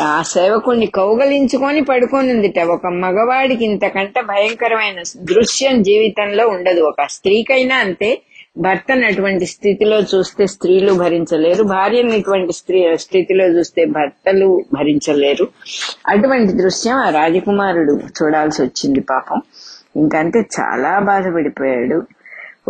ఆ 0.00 0.22
సేవకుడిని 0.22 0.86
కౌగలించుకొని 0.86 1.84
పడుకోనుందిట. 1.84 2.58
ఒక 2.58 2.86
మగవాడికి 2.86 3.64
ఇంతకంటే 3.64 4.20
భయంకరమైన 4.20 5.02
దృశ్యం 5.16 5.82
జీవితంలో 5.82 6.48
ఉండదు. 6.48 6.80
ఒక 6.80 7.06
స్త్రీకైనా 7.10 7.76
అంతే. 7.76 8.20
భర్తను 8.58 9.06
అటువంటి 9.06 9.46
స్థితిలో 9.46 10.00
చూస్తే 10.00 10.46
స్త్రీలు 10.46 10.92
భరించలేరు. 10.92 11.64
భార్యను 11.64 12.10
ఇటువంటి 12.10 12.52
స్త్రీ 12.52 12.96
స్థితిలో 12.96 13.44
చూస్తే 13.44 13.84
భర్తలు 13.84 14.64
భరించలేరు. 14.72 15.48
అటువంటి 16.08 16.52
దృశ్యం 16.52 16.96
ఆ 16.96 17.10
రాజకుమారుడు 17.10 18.00
చూడాల్సి 18.22 18.62
వచ్చింది 18.62 19.00
పాపం. 19.00 19.42
ఇంకంతే. 19.96 20.38
చాలా 20.60 20.98
బాధపడిపోయాడు. 20.98 22.02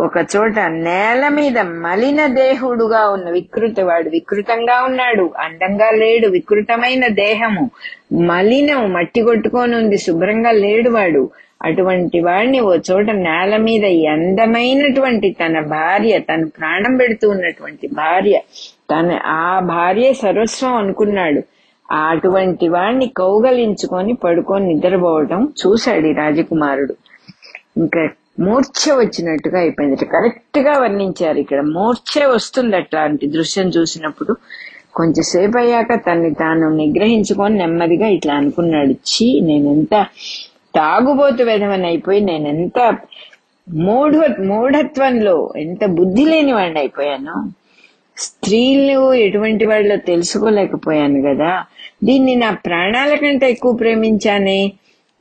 ఒక 0.01 0.17
చోట 0.35 0.59
నేల 0.59 1.23
మీద 1.29 1.57
మలిన 1.59 2.25
దేహుడుగా 2.27 3.01
ఉన్న 3.09 3.29
వికృత 3.29 3.79
వాడు 3.79 4.09
వికృతంగా 4.09 4.77
ఉన్నాడు 4.83 5.25
అందంగా 5.39 5.89
లేడు 5.89 6.27
వికృతమైన 6.27 7.07
దేహము. 7.07 7.63
మలినం 8.27 8.93
మట్టి 8.93 9.21
కొట్టుకొని 9.21 9.75
ఉంది 9.75 9.97
శుభ్రంగా 9.97 10.51
లేడు 10.51 10.89
వాడు. 10.89 11.23
అటువంటి 11.63 12.19
వాడిని 12.19 12.59
ఓ 12.59 12.71
చోట 12.91 13.09
నేల 13.27 13.57
మీద 13.57 13.85
అందమైనటువంటి 14.09 15.29
తన 15.29 15.59
భార్య 15.59 16.19
తన 16.19 16.43
ప్రాణం 16.59 16.97
పెడుతూ 16.97 17.29
ఉన్నటువంటి 17.29 17.87
భార్య 17.87 18.37
తన 18.91 19.19
ఆ 19.25 19.59
భార్య 19.59 20.13
సర్వస్వం 20.13 20.75
అనుకున్నాడు. 20.75 21.41
ఆ 21.91 21.99
అటువంటి 22.13 22.67
వాడిని 22.67 23.07
కౌగలించుకొని 23.17 24.13
పడుకొని 24.13 24.73
నిద్రపోవటం 24.73 25.53
చూశాడు 25.61 26.07
ఈ 26.07 26.13
రాజకుమారుడు. 26.13 26.95
ఇంకా 27.77 28.09
మూర్ఛ 28.39 28.95
వచ్చినట్టుగా 28.95 29.59
అయిపోయింది 29.59 30.05
కరెక్ట్గా 30.05 30.77
వర్ణించారు 30.77 31.37
ఇక్కడ. 31.37 31.61
మూర్ఛ 31.61 32.25
వస్తుంది 32.25 32.75
అట్లాంటి 32.75 33.27
దృశ్యం 33.27 33.69
చూసినప్పుడు. 33.69 34.35
కొంచెంసేపు 34.95 35.57
అయ్యాక 35.57 35.93
తన్ని 35.93 36.33
తాను 36.33 36.75
నిగ్రహించుకొని 36.75 37.57
నెమ్మదిగా 37.57 38.07
ఇట్లా 38.07 38.33
అనుకున్నాడు. 38.33 38.91
ఛీ 38.91 39.39
నేనెంత 39.39 40.05
తాగుబోతు 40.75 41.43
విధమని 41.43 41.87
అయిపోయి 41.87 42.21
నేనెంత 42.21 42.97
మూఢ 43.69 44.15
మూఢత్వంలో 44.39 45.53
ఎంత 45.57 45.85
బుద్ధి 45.85 46.25
లేని 46.25 46.53
వాడిని 46.53 46.79
అయిపోయాను. 46.79 47.51
స్త్రీలు 48.17 49.13
ఎటువంటి 49.13 49.65
వాళ్ళో 49.65 49.95
తెలుసుకోలేకపోయాను 49.95 51.21
కదా. 51.21 51.63
దీన్ని 52.03 52.35
నా 52.35 52.51
ప్రాణాల 52.51 53.15
కంటే 53.15 53.51
ఎక్కువ 53.51 53.71
ప్రేమించానే. 53.73 54.73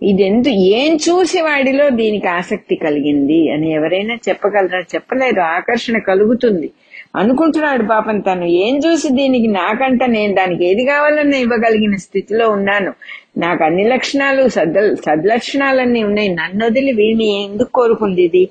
ఇది 0.02 0.50
ఏం 0.50 0.96
చూసి 0.96 1.40
వాడిలో 1.40 1.90
దీనికి 1.90 2.28
ఆసక్తి 2.28 2.74
కలిగింది 2.74 3.50
అని 3.50 3.72
ఎవరైనా 3.72 4.14
చెప్పగలరా? 4.28 4.80
చెప్పలేరు 4.80 5.40
ఆకర్షణ 5.40 5.98
కలుగుతుంది. 5.98 6.70
అనుకుంటున్నాడు 7.16 7.82
పాపం 7.82 8.20
తను. 8.20 8.44
ఏం 8.44 8.78
చూసి 8.78 9.08
దీనికి 9.08 9.46
నాకంట 9.46 10.04
నేను 10.04 10.34
దానికి 10.34 10.64
ఏది 10.64 10.84
కావాలన్నా 10.84 11.36
ఇవ్వగలిగిన 11.36 11.96
స్థితిలో 11.96 12.50
ఉన్నాను. 12.50 12.92
నాకు 13.38 13.64
అన్ని 13.64 13.84
లక్షణాలు 13.84 14.48
సద్ 14.48 14.96
సద్లక్షణాలన్నీ 14.96 16.02
ఉన్నాయి. 16.02 16.28
నన్ను 16.28 16.66
వదిలి 16.66 16.92
వీడిని 16.92 17.44
ఎందుకు 17.44 17.72
కోరుకుంది 17.72 18.22
ఇది? 18.22 18.48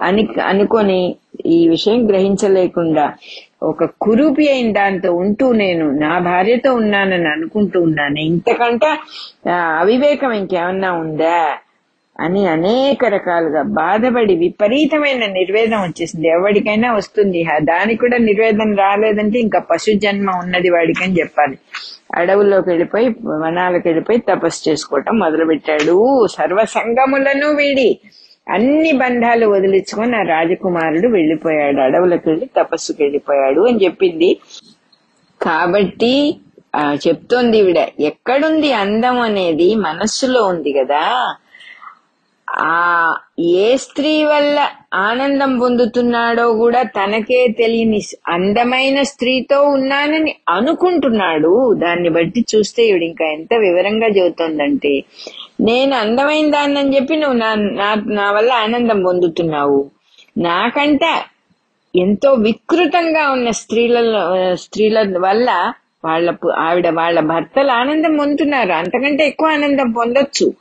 అని 0.00 0.28
అనుకొని 0.42 1.16
ఈ 1.46 1.68
విషయం 1.68 2.08
గ్రహించలేకుండా 2.08 3.14
ఒక 3.64 3.84
కురూపి 3.84 4.48
అయిన 4.50 4.72
దాంతో 4.72 5.12
ఉంటూ 5.12 5.52
నేను 5.52 5.90
నా 5.90 6.18
భార్యతో 6.18 6.74
ఉన్నానని 6.74 7.28
అనుకుంటూ 7.28 7.80
ఉన్నాను. 7.82 8.20
ఇంతకంటే 8.20 8.86
అవివేకం 9.52 10.32
ఇంకేమన్నా 10.32 10.92
ఉందా? 10.92 11.52
అని 12.20 12.46
అనేక 12.46 13.04
రకాలుగా 13.04 13.62
బాధపడి 13.62 14.36
విపరీతమైన 14.36 15.26
నిర్వేదం 15.26 15.82
వచ్చేసింది. 15.82 16.28
ఎవరికైనా 16.28 16.92
వస్తుంది. 16.92 17.46
దానికి 17.62 18.00
కూడా 18.00 18.16
నిర్వేదం 18.16 18.76
రాలేదంటే 18.76 19.38
ఇంకా 19.38 19.58
పశు 19.58 19.98
జన్మ 19.98 20.30
ఉన్నది 20.42 20.70
వాడికని 20.70 21.18
చెప్పాలి. 21.18 21.58
అడవుల్లోకి 22.14 22.68
వెళ్ళిపోయి 22.68 23.08
వనాలకు 23.08 23.88
వెళ్ళిపోయి 23.88 24.18
తపస్సు 24.18 24.70
చేసుకోవటం 24.70 25.18
మొదలు 25.18 25.44
పెట్టాడు 25.44 26.26
సర్వ 26.26 26.58
వీడి. 27.56 27.98
అన్ని 28.48 28.92
బంధాలు 28.92 29.46
వదిలించుకొని 29.46 30.16
ఆ 30.16 30.22
రాజకుమారుడు 30.22 31.08
వెళ్ళిపోయాడు. 31.08 31.80
అడవులకు 31.80 32.30
వెళ్ళి 32.30 32.50
తపస్సుకు 32.56 33.02
వెళ్ళిపోయాడు 33.02 33.60
అని 33.60 33.84
చెప్పింది. 33.84 34.38
కాబట్టి 35.40 36.36
ఆ, 36.74 36.96
చెప్తోంది 37.06 37.58
ఈవిడ 37.58 37.86
ఎక్కడుంది 38.00 38.72
అందం 38.72 39.20
అనేది 39.20 39.74
మనస్సులో 39.74 40.44
ఉంది 40.44 40.72
కదా. 40.72 41.34
ఆ 42.48 43.14
ఏ 43.40 43.76
స్త్రీ 43.76 44.24
వల్ల 44.24 44.68
ఆనందం 44.94 45.58
పొందుతున్నాడో 45.58 46.52
కూడా 46.52 46.82
తనకే 46.82 47.48
తెలియని 47.48 48.00
అందమైన 48.28 49.02
స్త్రీతో 49.02 49.62
ఉన్నానని 49.62 50.34
అనుకుంటున్నాడు. 50.48 51.74
దాన్ని 51.74 52.08
బట్టి 52.08 52.44
చూస్తే 52.54 52.86
ఇవిడ 52.86 53.02
ఇంకా 53.02 53.24
ఎంత 53.26 53.54
వివరంగా 53.58 54.06
చెబుతోందంటే 54.06 55.02
నేను 55.60 55.96
అందమైన 55.96 56.50
దాన్నని 56.50 56.96
చెప్పి 56.96 57.16
నువ్వు 57.16 57.38
నా 57.38 57.54
నా- 57.54 58.14
నా 58.14 58.32
వల్ల 58.32 58.52
ఆనందం 58.52 59.02
పొందుతున్నావు. 59.02 59.90
నాకంటే 60.38 61.10
ఎంతో 61.96 62.32
వికృతంగా 62.32 63.30
ఉన్న 63.30 63.50
స్త్రీలలో 63.50 64.56
స్త్రీల 64.56 65.18
వల్ల 65.18 65.72
వాళ్ళ 66.04 66.34
ఆవిడ 66.58 66.88
వాళ్ళ 66.88 67.20
భర్తలు 67.20 67.70
ఆనందం 67.70 68.16
పొందుతున్నారు. 68.16 68.72
అంతకంటే 68.72 69.26
ఎక్కువ 69.26 69.48
ఆనందం 69.48 69.90
పొందొచ్చు. 69.90 70.52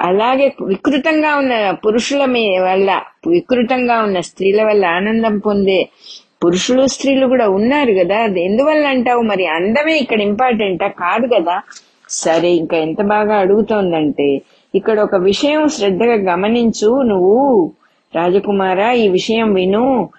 అలాగే 0.00 0.52
వికృతంగా 0.62 1.36
ఉన్న 1.36 1.70
పురుషుల 1.70 2.24
మీ 2.24 2.58
వల్ల 2.58 3.02
వికృతంగా 3.26 4.02
ఉన్న 4.02 4.20
స్త్రీల 4.20 4.62
వల్ల 4.62 4.84
ఆనందం 4.84 5.38
పొందే 5.38 5.88
పురుషులు 6.44 6.86
స్త్రీలు 6.86 7.26
కూడా 7.26 7.48
ఉన్నారు 7.48 8.04
కదా. 8.04 8.18
అది 8.18 8.44
ఎందువల్ల 8.44 8.86
అంటావు? 8.86 9.22
మరి 9.22 9.46
అందమే 9.46 9.96
ఇక్కడ 9.98 10.20
ఇంపార్టెంటా? 10.20 10.88
కాదు 10.88 11.26
కదా. 11.26 11.60
సరే 12.08 12.50
ఇంకా 12.50 12.76
ఎంత 12.76 13.02
బాగా 13.02 13.36
అడుగుతోందంటే 13.36 14.42
ఇక్కడ 14.74 15.00
ఒక 15.00 15.14
విషయం 15.14 15.68
శ్రద్ధగా 15.68 16.32
గమనించు 16.32 17.02
నువ్వు 17.02 17.72
రాజకుమారా 18.14 18.92
ఈ 18.92 19.08
విషయం 19.08 19.54
విను. 19.54 20.10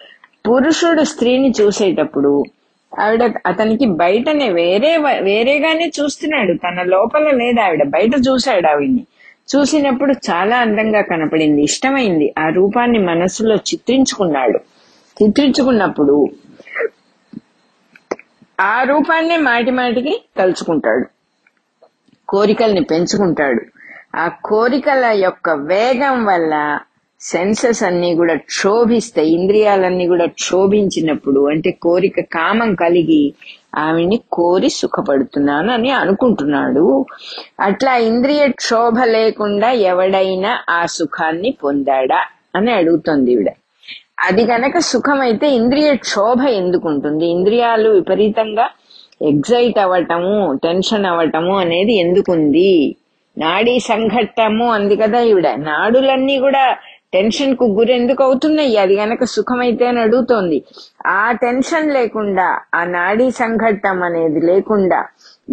పురుషుడు 0.47 1.03
స్త్రీని 1.03 1.53
చూసేటప్పుడు 1.61 2.43
ఆవిడ 2.99 3.33
అతనికి 3.45 3.85
బయటనే 3.85 4.49
వేరే 4.49 4.97
వేరేగానే 5.21 5.91
చూస్తున్నాడు. 5.99 6.53
తన 6.53 6.83
లోపల 6.83 7.31
లేదు 7.31 7.59
ఆవిడ 7.59 7.83
బయట 7.83 8.11
చూశాడు 8.27 8.67
ఆవిడ్ని. 8.67 9.07
చూసినప్పుడు 9.55 10.11
చాలా 10.11 10.57
అందంగా 10.57 11.01
కనపడింది 11.01 11.63
ఇష్టమైంది. 11.63 12.33
ఆ 12.39 12.49
రూపాన్ని 12.49 12.99
మనసులో 12.99 13.55
చిత్రించుకున్నాడు. 13.55 14.59
చిత్రించుకున్నప్పుడు 15.23 16.29
ఆ 18.59 18.83
రూపాన్నే 18.83 19.37
మాటి 19.37 19.71
మాటికి 19.71 20.21
తలుచుకుంటాడు. 20.37 21.14
కోరికల్ని 22.29 22.83
పెంచుకుంటాడు. 22.83 23.61
ఆ 24.17 24.27
కోరికల 24.45 25.05
యొక్క 25.05 25.49
వేగం 25.49 26.25
వల్ల 26.25 26.79
సెన్సెస్ 27.21 27.83
అన్ని 27.83 28.15
కూడా 28.15 28.35
క్షోభిస్తాయి 28.35 29.33
ఇంద్రియాలన్నీ 29.33 30.07
కూడా 30.07 30.25
క్షోభించినప్పుడు 30.25 31.47
అంటే 31.47 31.71
కోరిక 31.71 32.19
కామం 32.19 32.75
కలిగి 32.75 33.33
ఆమెని 33.75 34.19
కోరి 34.31 34.69
సుఖపడుతున్నాను 34.69 35.73
అని 35.73 35.89
అనుకుంటున్నాడు. 35.91 37.05
అట్లా 37.59 37.97
ఇంద్రియ 37.97 38.47
క్షోభ 38.47 38.99
లేకుండా 39.03 39.71
ఎవడైనా 39.71 40.59
ఆ 40.69 40.85
సుఖాన్ని 40.85 41.57
పొందాడా 41.63 42.21
అని 42.55 42.71
అడుగుతోంది 42.71 43.31
ఈవిడ. 43.31 43.49
అది 44.19 44.43
గనక 44.45 44.77
సుఖమైతే 44.77 45.47
ఇంద్రియ 45.47 45.95
క్షోభ 45.95 46.41
ఎందుకుంటుంది? 46.45 47.25
ఇంద్రియాలు 47.25 47.89
విపరీతంగా 47.89 48.69
ఎగ్జైట్ 49.21 49.79
అవ్వటము 49.79 50.59
టెన్షన్ 50.63 51.05
అవ్వటము 51.05 51.57
అనేది 51.57 51.93
ఎందుకుంది? 51.93 52.95
నాడీ 53.37 53.79
సంఘట్టము 53.79 54.71
అంది 54.71 54.95
కదా 54.95 55.19
ఈవిడ. 55.19 55.47
నాడులన్నీ 55.47 56.39
కూడా 56.39 56.77
టెన్షన్కు 57.13 57.65
గురి 57.65 57.93
ఎందుకు 57.93 58.23
అవుతున్నాయి? 58.23 58.77
అది 58.77 58.95
గనక 58.95 59.23
సుఖమైతే 59.23 59.87
అని 59.87 59.99
అడుగుతోంది. 59.99 60.63
ఆ 61.05 61.31
టెన్షన్ 61.31 61.93
లేకుండా 61.93 62.59
ఆ 62.75 62.83
నాడీ 62.83 63.31
సంఘట్టం 63.31 64.03
అనేది 64.03 64.41
లేకుండా 64.41 65.05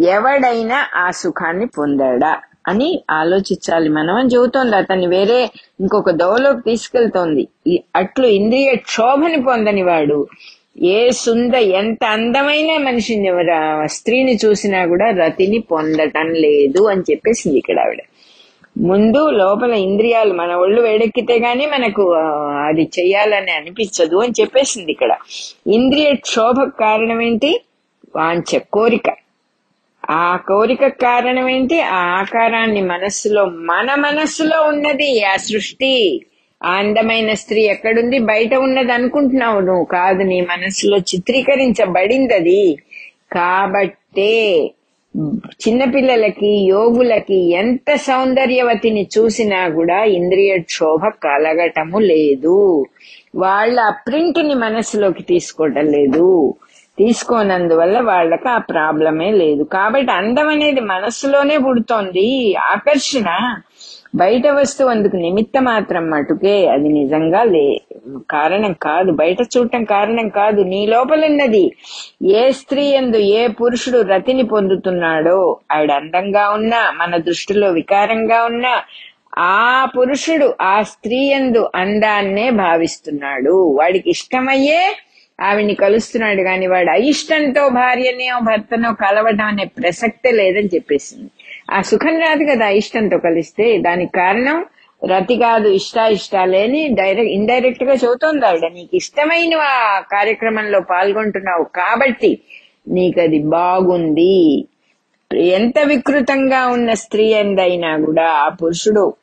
ఎవడైనా 0.03 0.87
ఆ 0.97 1.11
సుఖాన్ని 1.11 1.67
పొందాడా 1.67 2.39
అని 2.69 3.03
ఆలోచించాలి 3.11 3.89
మనం 3.89 4.15
అని 4.15 4.29
చెబుతోంది. 4.29 4.77
అతన్ని 4.77 5.07
వేరే 5.07 5.51
ఇంకొక 5.81 6.11
దోవలోకి 6.11 6.61
తీసుకెళ్తోంది. 6.61 7.49
అట్లు 7.97 8.27
ఇంద్రియ 8.27 8.75
క్షోభని 8.75 9.43
పొందని 9.43 9.83
వాడు 9.83 10.27
ఏ 10.81 11.11
సుంద 11.11 11.55
ఎంత 11.55 12.05
అందమైన 12.05 12.77
మనిషిని 12.77 13.29
ఎవరు- 13.29 13.87
స్త్రీని 13.87 14.39
చూసినా 14.45 14.87
కూడా 14.87 15.11
రతిని 15.11 15.59
పొందటం 15.59 16.33
లేదు 16.33 16.85
అని 16.85 17.01
చెప్పేసింది 17.01 17.59
ఇక్కడ 17.59 17.81
ఆవిడ. 17.81 17.99
ముందు 18.79 19.31
లోపల 19.31 19.73
ఇంద్రియాలు 19.73 20.35
మన 20.35 20.53
ఒళ్ళు 20.55 20.83
వేడెక్కితే 20.83 21.39
గానీ 21.39 21.67
మనకు 21.67 22.13
అది 22.69 22.83
చెయ్యాలని 22.83 23.51
అనిపించదు 23.51 24.17
అని 24.17 24.33
చెప్పేసింది 24.41 24.93
ఇక్కడ. 24.93 25.17
ఇంద్రియ 25.67 26.15
క్షోభకు 26.15 26.79
కారణం 26.81 27.23
ఏంటి 27.23 27.61
వాంఛ 28.17 28.59
కోరిక. 28.73 29.15
ఆ 30.11 30.37
కోరిక 30.37 30.87
కారణం 30.87 31.49
ఏంటి 31.49 31.81
ఆ 31.81 31.97
ఆకారాన్ని 31.97 32.83
మనస్సులో 32.83 33.45
మన 33.45 33.95
మనస్సులో 33.95 34.63
ఉన్నది 34.63 35.25
ఆ 35.25 35.37
సృష్టి. 35.37 36.27
ఆ 36.65 36.73
అందమైన 36.73 37.35
స్త్రీ 37.35 37.63
ఎక్కడుంది? 37.63 38.19
బయట 38.19 38.55
ఉన్నది 38.55 38.93
అనుకుంటున్నావు 38.93 39.61
నువ్వు. 39.61 39.85
కాదు 39.85 40.23
నీ 40.23 40.41
మనసులో 40.41 40.99
చిత్రీకరించబడింది 40.99 42.35
అది 42.35 42.77
కాబట్టే 43.33 44.65
చిన్నపిల్లలకి 45.37 46.47
యోగులకి 46.47 47.51
ఎంత 47.53 47.95
సౌందర్యవతిని 47.95 49.09
చూసినా 49.19 49.69
కూడా 49.69 50.05
ఇంద్రియ 50.05 50.59
క్షోభ 50.59 51.01
కలగటము 51.25 51.99
లేదు. 51.99 52.87
వాళ్ళ 53.37 53.93
ప్రింట్ని 54.07 54.55
మనసులోకి 54.55 55.23
తీసుకోవటం 55.23 55.87
లేదు. 55.87 56.55
తీసుకోనందువల్ల 56.99 58.01
వాళ్ళకి 58.01 58.49
ఆ 58.49 58.59
ప్రాబ్లమే 58.59 59.31
లేదు. 59.31 59.63
కాబట్టి 59.63 60.13
అందం 60.13 60.49
అనేది 60.49 60.81
మనసులోనే 60.81 61.59
పుడుతోంది. 61.59 62.55
ఆకర్షణ. 62.55 63.57
బయట 64.15 64.47
వస్తువు 64.47 64.91
అందుకు 64.91 65.17
నిమిత్త 65.17 65.61
మాత్రం 65.61 66.11
మటుకే 66.11 66.69
అది 66.69 66.89
నిజంగా 66.89 67.43
లే 67.43 67.81
కారణం 68.31 68.73
కాదు. 68.73 69.13
బయట 69.13 69.37
చూడటం 69.57 69.85
కారణం 69.85 70.29
కాదు. 70.29 70.61
నీ 70.63 70.87
లోపలున్నది. 70.87 71.73
ఏ 72.27 72.51
స్త్రీ 72.53 72.85
ఎందు 72.85 73.17
ఏ 73.17 73.47
పురుషుడు 73.47 74.01
రతిని 74.01 74.43
పొందుతున్నాడో 74.43 75.61
ఆవిడ 75.73 75.93
అందంగా 75.93 76.51
ఉన్నా 76.51 76.91
మన 76.91 77.17
దృష్టిలో 77.17 77.71
వికారంగా 77.71 78.45
ఉన్నా 78.45 78.83
ఆ 79.39 79.89
పురుషుడు 79.99 80.55
ఆ 80.63 80.83
స్త్రీ 80.83 81.17
ఎందు 81.17 81.71
అందాన్నే 81.75 82.51
భావిస్తున్నాడు. 82.51 83.77
వాడికి 83.79 84.11
ఇష్టమయ్యే 84.11 84.97
ఆవిడ్ని 85.41 85.75
కలుస్తున్నాడు. 85.75 86.43
కాని 86.43 86.67
వాడు 86.67 86.91
అయిష్టంతో 86.91 87.69
భార్యనో 87.69 88.41
భర్తనో 88.41 88.93
కలవటం 88.93 89.45
అనే 89.45 89.65
ప్రసక్తే 89.65 90.31
లేదని 90.31 90.71
చెప్పేసింది. 90.75 91.31
ఆ 91.73 91.83
సుఖం 91.83 92.19
రాదు 92.19 92.45
కదా 92.45 92.69
ఇష్టంతో 92.69 93.19
కలిస్తే 93.19 93.79
దానికి 93.79 94.13
కారణం 94.13 94.65
రతి 95.17 95.37
కాదు 95.37 95.69
ఇష్ట 95.69 95.97
ఇష్టాలేని 95.97 96.89
డైరెక్ట్ 96.89 97.33
ఇండైరెక్ట్గా 97.33 97.93
చెబుతోంది 97.93 98.47
ఆవిడ. 98.47 98.73
నీకు 98.73 98.97
ఇష్టమైన 98.97 99.51
కార్యక్రమంలో 100.13 100.81
పాల్గొంటున్నావు 100.81 101.65
కాబట్టి 101.65 102.39
నీకు 102.89 103.21
అది 103.21 103.39
బాగుంది. 103.39 104.65
ఎంత 105.37 105.79
వికృతంగా 105.79 106.67
ఉన్న 106.67 106.95
స్త్రీ 106.95 107.27
ఎందైనా 107.27 107.97
కూడా 107.97 108.31
ఆ 108.31 108.49
పురుషుడు 108.49 109.15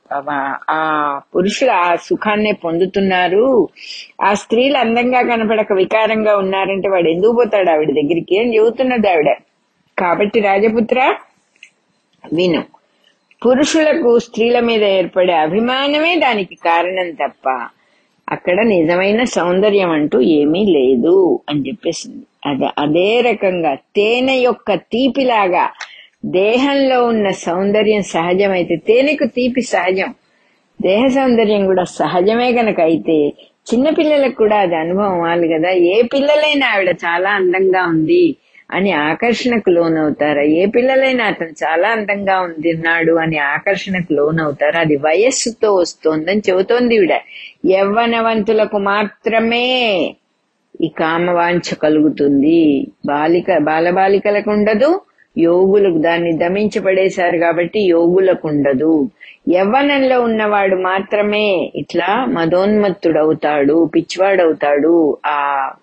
ఆ- 0.69 1.19
పురుషుడు 1.35 1.69
ఆ 1.69 1.95
సుఖాన్నే 1.95 2.51
పొందుతున్నారు. 2.51 3.69
ఆ 4.23 4.33
స్త్రీలు 4.33 4.77
అందంగా 4.77 5.21
కనపడక 5.21 5.73
వికారంగా 5.73 6.37
ఉన్నారంటే 6.37 6.89
వాడు 6.89 7.09
ఎందుకు 7.09 7.31
పోతాడు 7.31 7.69
ఆవిడ 7.69 7.87
దగ్గరికి 7.87 8.39
అని 8.39 8.57
చెబుతున్నది 8.57 9.09
ఆవిడ. 9.09 9.29
కాబట్టి 9.99 10.39
రాజపుత్ర 10.39 11.15
విను. 12.33 12.63
పురుషులకు 13.45 14.19
స్త్రీల 14.19 14.59
మీద 14.59 14.83
ఏర్పడే 14.83 15.33
అభిమానమే 15.33 16.15
దానికి 16.15 16.55
కారణం 16.55 17.11
తప్ప 17.11 17.49
అక్కడ 18.29 18.61
నిజమైన 18.61 19.23
సౌందర్యం 19.23 19.91
అంటూ 19.91 20.19
ఏమీ 20.21 20.65
లేదు 20.65 21.39
అని 21.49 21.61
చెప్పేసింది. 21.67 22.25
అదే 22.45 22.67
అదే 22.77 23.21
రకంగా 23.21 23.75
తేనె 23.75 24.35
యొక్క 24.35 24.73
తీపిలాగా 24.73 25.69
దేహంలో 26.25 27.05
ఉన్న 27.05 27.29
సౌందర్యం 27.29 28.03
సహజమైతే 28.03 28.75
తేనెకు 28.75 29.25
తీపి 29.25 29.61
సహజం 29.61 30.13
దేహ 30.81 31.07
సౌందర్యం 31.07 31.65
కూడా 31.65 31.83
సహజమే 31.83 32.51
గనక 32.51 32.79
అయితే 32.79 33.33
చిన్నపిల్లలకు 33.73 34.35
కూడా 34.35 34.57
అది 34.57 34.75
అనుభవం 34.75 35.11
అవ్వాలి 35.11 35.47
కదా. 35.47 35.69
ఏ 35.69 36.01
పిల్లలైనా 36.01 36.67
ఆవిడ 36.73 36.89
చాలా 36.89 37.29
అందంగా 37.29 37.85
ఉంది. 37.87 38.35
అని 38.69 38.91
ఆకర్షణకు 38.91 39.69
లోనవుతారా? 39.69 40.41
ఏ 40.41 40.65
పిల్లలైనా 40.65 41.25
అతను 41.25 41.53
చాలా 41.63 41.89
అందంగా 41.89 42.39
ఉందిన్నాడు 42.39 43.13
అని 43.13 43.37
ఆకర్షణకు 43.37 44.13
లోనవుతారా? 44.13 44.79
అది 44.79 44.95
వయస్సుతో 44.95 45.75
వస్తోందని 45.75 46.41
చెబుతోంది 46.49 46.95
ఈవిడ. 46.95 47.15
యవ్వనవంతులకు 47.65 48.77
మాత్రమే 48.91 49.65
ఈ 50.81 50.89
కామవాంఛ 50.99 51.75
కలుగుతుంది. 51.75 52.59
బాలిక 53.05 53.57
బాలబాలికలకు 53.61 54.51
ఉండదు. 54.51 54.89
యోగులకు 55.39 55.99
దాన్ని 55.99 56.31
దమించబడేశారు 56.37 57.37
కాబట్టి 57.37 57.79
యోగులకు 57.87 58.47
ఉండదు 58.47 58.93
యవ్వనంలో 59.49 60.21
ఉన్నవాడు 60.21 60.75
మాత్రమే 60.81 61.45
ఇట్లా 61.75 62.07
మదోన్మత్తుడవుతాడు 62.29 63.85
పిచ్చివాడవుతాడు 63.85 64.93
ఆ 65.27 65.37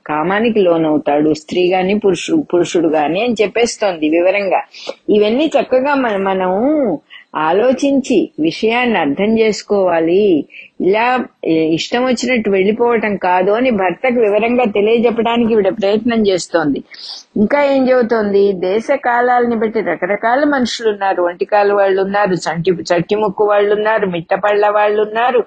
కామానికి 0.07 0.61
లోనవుతాడు 0.61 1.35
స్త్రీ 1.35 1.62
గాని 1.71 1.95
పురుషుడు 1.99 2.42
పురుషుడు 2.53 2.88
గాని 2.88 3.21
అని 3.21 3.37
చెప్పేస్తోంది 3.42 4.09
వివరంగా. 4.09 4.61
ఇవన్నీ 5.11 5.47
చక్కగా 5.57 5.95
మన 5.97 6.16
మనం 6.23 6.53
ఆలోచించి 7.44 8.16
విషయాన్ని 8.40 8.99
అర్థం 8.99 9.31
చేసుకోవాలి. 9.38 10.22
ఇలా 10.81 11.07
ఇష్టం 11.79 12.03
వచ్చినట్టు 12.07 12.49
వెళ్ళిపోవటం 12.51 13.12
కాదు 13.16 13.53
అని 13.53 13.70
భర్తకు 13.70 14.18
వివరంగా 14.20 14.64
తెలియజెప్పడానికి 14.64 15.53
ఈవిడ 15.53 15.70
ప్రయత్నం 15.81 16.20
చేస్తోంది. 16.27 16.81
ఇంకా 17.37 17.61
ఏం 17.75 17.83
చెబుతోంది? 17.88 18.44
దేశ 18.68 18.88
కాలాలని 19.05 19.57
బట్టి 19.57 19.83
రకరకాల 19.92 20.42
మనుషులు 20.55 20.88
ఉన్నారు. 20.94 21.22
ఒంటికాలు 21.22 21.75
వాళ్ళు 21.75 22.01
ఉన్నారు 22.03 22.37
చంటి 22.46 22.72
చట్టి 22.92 23.16
ముక్కు 23.16 23.46
వాళ్ళు 23.53 23.72
ఉన్నారు 23.79 24.09
మిట్టపళ్ళ 24.16 24.66
వాళ్ళు 24.79 25.01
ఉన్నారు 25.09 25.42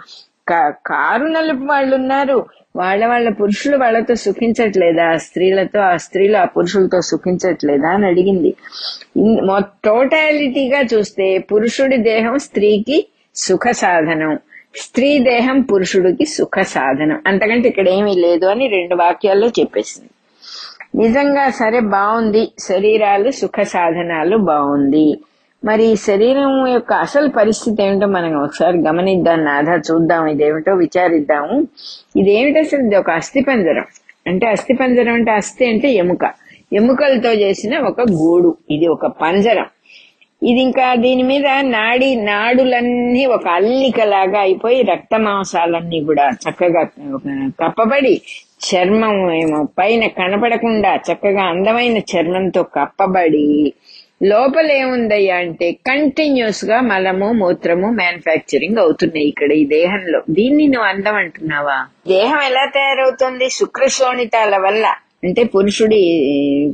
కారు 0.85 1.27
నలుపు 1.33 1.65
వాళ్ళు 1.71 1.93
ఉన్నారు 1.95 2.37
వాళ్ళ 2.75 3.05
వాళ్ళ 3.07 3.29
పురుషులు 3.29 3.77
వాళ్ళతో 3.77 4.15
సుఖించట్లేదా? 4.15 5.17
స్త్రీలతో 5.17 5.79
ఆ 5.79 5.97
స్త్రీలు 5.97 6.37
ఆ 6.37 6.45
పురుషులతో 6.45 7.01
సుఖించట్లేదా 7.01 7.89
అని 7.89 8.05
అడిగింది. 8.05 8.55
టోటాలిటీగా 9.85 10.81
చూస్తే 10.93 11.37
పురుషుడి 11.37 11.97
దేహం 11.97 12.39
స్త్రీకి 12.39 13.07
సుఖ 13.35 13.71
సాధనం 13.71 14.39
స్త్రీ 14.75 15.19
దేహం 15.19 15.61
పురుషుడికి 15.61 16.25
సుఖ 16.25 16.61
సాధనం 16.61 17.19
అంతకంటే 17.27 17.67
ఇక్కడ 17.69 17.87
ఏమీ 17.89 18.15
లేదు 18.15 18.45
అని 18.45 18.67
రెండు 18.67 18.95
వాక్యాల్లో 18.95 19.47
చెప్పేసింది. 19.47 20.09
నిజంగా 20.95 21.49
సరే 21.49 21.79
బాగుంది. 21.79 22.51
శరీరాలు 22.59 23.31
సుఖ 23.31 23.61
సాధనాలు 23.61 24.37
బాగుంది. 24.37 25.07
మరి 25.63 25.83
ఈ 25.85 25.95
శరీరం 25.95 26.67
యొక్క 26.67 26.93
అసలు 26.93 27.27
పరిస్థితి 27.29 27.83
ఏమిటో 27.83 28.07
మనం 28.07 28.43
ఒకసారి 28.43 28.77
గమనిద్దాం. 28.77 29.39
నాథ 29.43 29.69
చూద్దాం 29.87 30.27
ఇదేమిటో 30.27 30.73
విచారిద్దాము. 30.73 31.55
ఇదేమిటి 32.15 32.59
అసలు? 32.59 32.83
ఇది 32.85 32.95
ఒక 32.95 33.09
అస్థిపంజరం. 33.11 33.87
అంటే 34.27 34.47
అస్థిపంజరం 34.47 35.13
అంటే 35.13 35.31
అస్థి 35.31 35.65
అంటే 35.65 35.89
ఎముక. 35.93 36.23
ఎముకలతో 36.73 37.31
చేసిన 37.33 37.77
ఒక 37.79 38.01
గూడు. 38.01 38.57
ఇది 38.71 38.87
ఒక 38.87 39.05
పంజరం. 39.21 39.67
ఇది 40.43 40.61
ఇంకా 40.61 40.95
దీని 40.95 41.23
మీద 41.23 41.47
నాడి 41.61 42.15
నాడులన్నీ 42.15 43.25
ఒక 43.25 43.47
అల్లికలాగా 43.47 44.39
అయిపోయి 44.39 44.81
రక్త 44.81 45.15
మాంసాలన్నీ 45.15 45.99
కూడా 46.03 46.25
చక్కగా 46.43 46.83
కప్పబడి 47.59 48.21
చర్మం 48.67 49.31
ఏమో 49.33 49.67
పైన 49.79 50.07
కనపడకుండా 50.07 50.95
చక్కగా 51.07 51.43
అందమైన 51.43 51.97
చర్మంతో 52.11 52.63
కప్పబడి 52.63 53.73
లోపలేముందయ్యా 54.23 55.35
అంటే 55.35 55.71
కంటిన్యూస్గా 55.71 56.81
మలము 56.81 57.31
మూత్రము 57.31 57.87
మ్యానుఫ్యాక్చరింగ్ 57.87 58.77
అవుతున్నాయి 58.77 59.27
ఇక్కడ 59.27 59.51
ఈ 59.51 59.65
దేహంలో. 59.65 60.21
దీన్ని 60.29 60.67
నువ్వు 60.67 60.89
అందం 60.89 61.15
అంటున్నావా? 61.15 61.85
దేహం 62.07 62.41
ఎలా 62.41 62.65
తయారవుతుంది? 62.75 63.49
శుక్రశోణితాల 63.49 64.57
వల్ల. 64.57 64.95
అంటే 65.23 65.43
పురుషుడి 65.43 66.01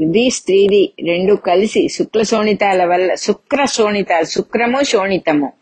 ది 0.03 0.29
స్త్రీది 0.29 0.91
రెండు 1.03 1.33
కలిసి 1.33 1.89
శుక్ల 1.89 2.21
శోణితాల 2.21 2.85
వల్ల. 2.85 3.13
శుక్ర 3.13 3.65
శోణిత 3.65 4.23
శుక్రము 4.23 4.83
శోణితము 4.83 5.53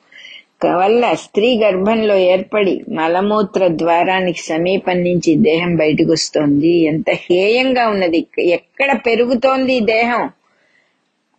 వల్ల 0.65 1.13
స్త్రీ 1.13 1.57
గర్భంలో 1.57 2.17
ఏర్పడి 2.17 2.81
మలమూత్ర 2.89 3.67
ద్వారానికి 3.67 4.39
సమీపం 4.39 5.03
నుంచి 5.03 5.35
దేహం 5.35 5.75
బయటకు 5.75 6.11
వస్తోంది. 6.11 6.85
ఎంత 6.85 7.05
హేయంగా 7.09 7.87
ఉన్నది. 7.87 8.25
ఎక్కడ 8.39 8.99
పెరుగుతోంది 9.05 9.79
దేహం? 9.79 10.29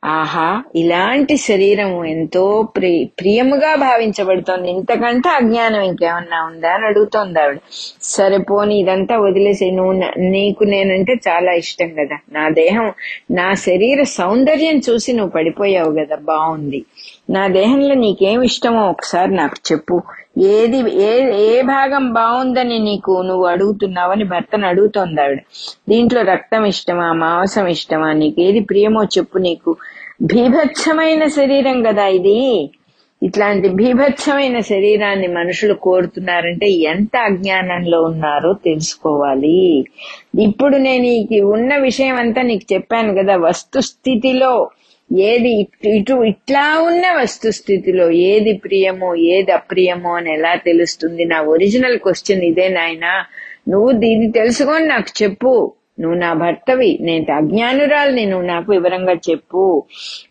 ఆహా 0.04 0.46
ఇలాంటి 0.76 1.34
శరీరం 1.44 2.04
ఎంతో 2.04 2.42
ప్రి 2.76 2.90
ప్రియముగా 3.20 3.70
భావించబడుతోంది. 3.76 4.68
ఇంతకంటే 4.70 5.28
అజ్ఞానం 5.28 5.82
ఇంకేమన్నా 5.82 6.44
ఉందా 6.44 6.70
అని 6.70 6.86
అడుగుతోంది 6.86 7.40
ఆవిడ. 7.40 7.58
సరిపోని 8.08 8.74
ఇదంతా 8.78 9.16
వదిలేసి 9.18 9.70
నువ్వు 9.70 9.94
నీకు 10.34 10.64
నేనంటే 10.64 11.14
చాలా 11.28 11.52
ఇష్టం 11.62 11.90
కదా. 12.00 12.18
నా 12.32 12.44
దేహం 12.60 12.88
నా 13.30 13.54
శరీర 13.66 14.02
సౌందర్యం 14.18 14.78
చూసి 14.88 15.12
నువ్వు 15.12 15.32
పడిపోయావు 15.32 15.92
కదా. 15.92 16.16
బాగుంది 16.24 16.82
నా 17.30 17.48
దేహంలో 17.58 17.94
నీకేం 18.04 18.42
ఇష్టమో 18.42 18.82
ఒకసారి 18.88 19.32
నాకు 19.34 19.58
చెప్పు. 19.70 19.96
ఏది 20.48 20.78
ఏ 21.02 21.10
ఏ 21.44 21.62
భాగం 21.66 22.04
బాగుందని 22.12 22.78
నీకు 22.78 23.22
నువ్వు 23.22 23.44
అడుగుతున్నావని 23.46 24.24
భర్తను 24.24 24.66
అడుగుతోంది 24.66 25.20
ఆవిడ. 25.20 25.40
దీంట్లో 25.88 26.22
రక్తం 26.32 26.64
ఇష్టమా 26.64 27.12
మాంసం 27.22 27.66
ఇష్టమా 27.68 28.12
నీకు 28.12 28.40
ఏది 28.40 28.60
ప్రియమో 28.60 29.04
చెప్పు 29.16 29.38
నీకు. 29.38 29.72
భీభత్సమైన 30.22 31.26
శరీరం 31.26 31.82
కదా 31.82 32.06
ఇది. 32.06 32.70
ఇట్లాంటి 33.22 33.68
భీభత్సమైన 33.68 34.60
శరీరాన్ని 34.60 35.28
మనుషులు 35.28 35.74
కోరుతున్నారంటే 35.74 36.70
ఎంత 36.70 37.16
అజ్ఞానంలో 37.16 38.02
ఉన్నారో 38.02 38.52
తెలుసుకోవాలి. 38.52 39.84
ఇప్పుడు 40.40 40.76
నేను 40.76 41.04
ఈ 41.04 41.40
ఉన్న 41.40 41.76
విషయం 41.76 42.16
అంతా 42.16 42.42
నీకు 42.42 42.74
చెప్పాను 42.74 43.14
కదా 43.14 43.36
వస్తుస్థితిలో 43.36 44.70
ఏది 45.12 45.68
ఇటు 45.86 46.24
ఇట్లా 46.24 46.78
ఉన్న 46.78 47.02
వస్తుస్థితిలో 47.22 48.10
ఏది 48.10 48.52
ప్రియమో 48.52 49.14
ఏది 49.14 49.52
అప్రియమో 49.52 50.12
అని 50.12 50.32
ఎలా 50.32 50.54
తెలుస్తుంది? 50.54 51.24
నా 51.24 51.42
ఒరిజినల్ 51.42 51.98
క్వశ్చన్ 51.98 52.42
ఇదే 52.42 52.68
నాయనా. 52.68 53.24
నువ్వు 53.68 53.92
దీన్ని 53.92 54.32
తెలుసుకొని 54.32 54.86
నాకు 54.86 55.22
చెప్పు. 55.22 55.72
నువ్వు 56.00 56.18
నా 56.18 56.32
భర్తవి 56.32 56.98
నేను 57.00 57.34
అజ్ఞానురాల్ని 57.34 58.26
నువ్వు 58.26 58.46
నాకు 58.46 58.72
వివరంగా 58.72 59.12
చెప్పు. 59.12 59.84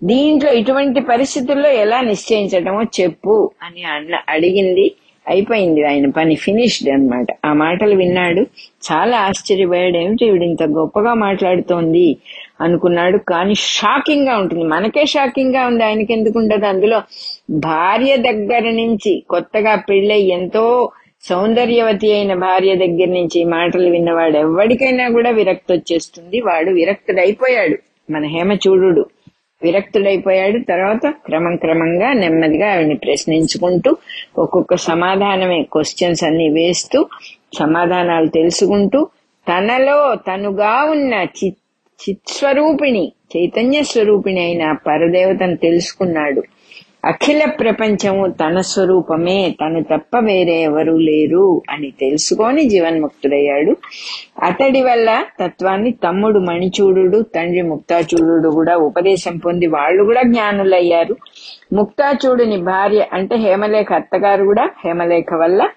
దీంట్లో 0.04 0.52
ఇటువంటి 0.52 1.00
పరిస్థితుల్లో 1.02 1.70
ఎలా 1.70 2.02
నిశ్చయించటమో 2.02 2.84
చెప్పు 2.84 3.52
అని 3.64 3.84
అన్న 3.84 4.20
అడిగింది. 4.30 4.92
అయిపోయింది 5.28 5.84
ఆయన 5.84 6.10
పని 6.10 6.36
ఫినిష్డ్ 6.36 6.90
అనమాట 6.90 7.28
ఆ 7.46 7.54
మాటలు 7.54 7.96
విన్నాడు. 7.96 8.42
చాలా 8.92 9.20
ఆశ్చర్యపోయాడు. 9.20 9.98
ఏమిటి 9.98 10.26
ఈవిడ 10.26 10.44
ఇంత 10.44 10.64
గొప్పగా 10.64 11.14
మాట్లాడుతోంది 11.14 12.18
అనుకున్నాడు. 12.62 13.18
కానీ 13.18 13.56
షాకింగ్గా 13.56 14.38
ఉంటుంది. 14.38 14.64
మనకే 14.64 15.06
షాకింగ్గా 15.06 15.68
ఉంది. 15.68 15.84
ఆయనకి 15.84 16.14
ఎందుకు 16.14 16.40
ఉండదు? 16.40 16.66
అందులో 16.66 17.02
భార్య 17.50 18.18
దగ్గర 18.18 18.62
నుంచి 18.62 19.24
కొత్తగా 19.30 19.76
పెళ్ళై 19.76 20.22
ఎంతో 20.22 20.92
సౌందర్యవతి 21.30 22.14
అయిన 22.14 22.34
భార్య 22.34 22.76
దగ్గర 22.76 23.08
నుంచి 23.08 23.44
మాటలు 23.44 23.90
విన్నవాడు 23.90 24.38
ఎవరికైనా 24.38 25.10
కూడా 25.10 25.30
విరక్తి 25.30 25.74
వచ్చేస్తుంది 25.74 26.42
వాడు 26.42 26.72
విరక్తుడైపోయాడు. 26.72 27.78
మన 28.12 28.26
హేమ 28.26 28.52
చూడు 28.54 29.06
విరక్తుడైపోయాడు. 29.64 30.60
తర్వాత 30.70 31.14
క్రమం 31.26 31.56
క్రమంగా 31.56 32.14
నెమ్మదిగా 32.14 32.74
ఆవిడని 32.74 32.96
ప్రశ్నించుకుంటూ 32.96 33.96
ఒక్కొక్క 34.38 34.76
సమాధానమే 34.76 35.62
క్వశ్చన్స్ 35.64 36.24
అన్ని 36.24 36.50
వేస్తూ 36.50 37.06
సమాధానాలు 37.54 38.28
తెలుసుకుంటూ 38.28 39.08
తనలో 39.48 40.16
తనుగా 40.16 40.84
ఉన్న 40.84 41.14
చిత్ 41.14 41.58
చిత్స్వరూపిణి 42.10 43.12
చైతన్య 43.38 43.84
స్వరూపిణి 43.84 44.42
అయిన 44.42 44.72
పరదేవతను 44.72 45.56
తెలుసుకున్నాడు. 45.56 46.44
అఖిల 47.06 47.46
ప్రపంచము 47.46 48.28
తన 48.28 48.62
స్వరూపమే 48.62 49.56
తను 49.62 49.84
తప్ప 49.84 50.18
వేరే 50.20 50.62
ఎవరూ 50.62 50.98
లేరు 50.98 51.62
అని 51.70 51.94
తెలుసుకొని 52.00 52.64
జీవన్ముక్తుడయ్యాడు. 52.64 53.76
అతడి 54.44 54.82
వల్ల 54.82 55.26
తత్వాన్ని 55.40 55.92
తమ్ముడు 55.92 56.40
మణిచూడు 56.40 57.22
తండ్రి 57.36 57.62
ముక్తాచూడు 57.62 58.50
కూడా 58.50 58.76
ఉపదేశం 58.78 59.38
పొంది 59.38 59.68
వాళ్ళు 59.68 60.04
కూడా 60.04 60.22
జ్ఞానులయ్యారు. 60.22 61.16
ముక్తాచూడుని 61.74 62.58
భార్య 62.58 63.06
అంటే 63.14 63.36
హేమలేఖ 63.36 63.94
అత్తగారు 63.94 64.44
కూడా 64.44 64.70
హేమలేఖ 64.86 65.34
వల్ల 65.34 65.70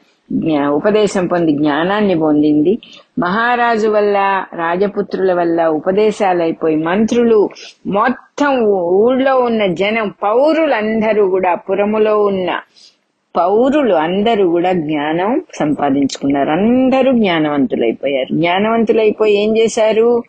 ఉపదేశం 0.67 1.27
పొంది 1.27 1.53
జ్ఞానాన్ని 1.53 2.19
పొందింది. 2.19 2.79
మహారాజు 3.19 3.89
వల్ల 3.89 4.45
రాజపుత్రుల 4.55 5.33
వల్ల 5.33 5.67
ఉపదేశాలు 5.67 6.43
అయిపోయి 6.43 6.77
మంత్రులు 6.77 7.51
మొత్తం 7.87 8.61
ఊళ్ళో 8.67 9.39
ఉన్న 9.41 9.67
జనం 9.67 10.15
పౌరులందరూ 10.23 11.31
కూడా 11.31 11.55
పురములో 11.55 12.25
ఉన్న 12.25 12.61
పౌరులు 13.37 13.95
అందరూ 13.95 14.51
కూడా 14.51 14.73
జ్ఞానం 14.73 15.43
సంపాదించుకున్నారు. 15.55 16.51
అందరూ 16.51 17.13
జ్ఞానవంతులైపోయారు. 17.13 18.35
జ్ఞానవంతులైపోయి 18.35 19.43
ఏం 19.43 19.57
చేశారు? 19.57 20.23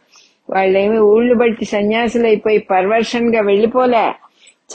వాళ్ళేమి 0.49 0.99
ఊళ్ళు 0.99 1.33
బట్టి 1.33 1.65
సన్యాసులు 1.65 2.25
అయిపోయి 2.27 2.57
పర్వర్షన్గా 2.57 3.41
వెళ్ళిపోలే. 3.41 4.13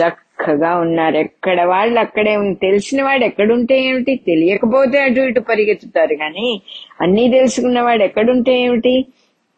చక్క 0.02 0.21
చక్కగా 0.42 0.77
ఉన్నారు. 0.77 1.16
ఎక్కడ 1.16 1.62
వాళ్ళు 1.62 2.00
అక్కడే 2.00 2.37
ఉంది 2.37 2.54
తెలిసిన 2.54 3.02
వాడు 3.02 3.25
ఎక్కడుంటే 3.25 3.83
ఏమిటి? 3.83 4.14
తెలియకపోతే 4.27 4.98
అటు 4.98 5.21
ఇటు 5.21 5.40
పరిగెత్తుతారు 5.40 6.14
కానీ 6.14 6.62
అన్నీ 7.00 7.29
తెలుసుకున్నవాడు 7.29 8.02
ఎక్కడుంటే 8.02 8.60
ఏమిటి? 8.60 9.06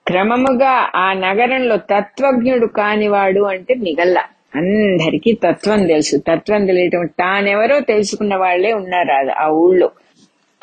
క్రమముగా 0.07 0.91
ఆ 0.95 1.13
నగరంలో 1.13 1.77
తత్వజ్ఞుడు 1.77 2.67
కానివాడు 2.67 3.41
అంటే 3.41 3.75
మిగల్ల. 3.75 4.19
అందరికీ 4.55 5.33
తత్వం 5.33 5.87
తెలుసు. 5.87 6.17
తత్వం 6.17 6.67
తెలియటం 6.67 7.07
తానెవరో 7.07 7.81
తెలుసుకున్న 7.81 8.37
వాళ్ళే 8.37 8.73
ఉన్నారు 8.73 9.31
ఆ 9.31 9.49
ఊళ్ళో. 9.49 9.91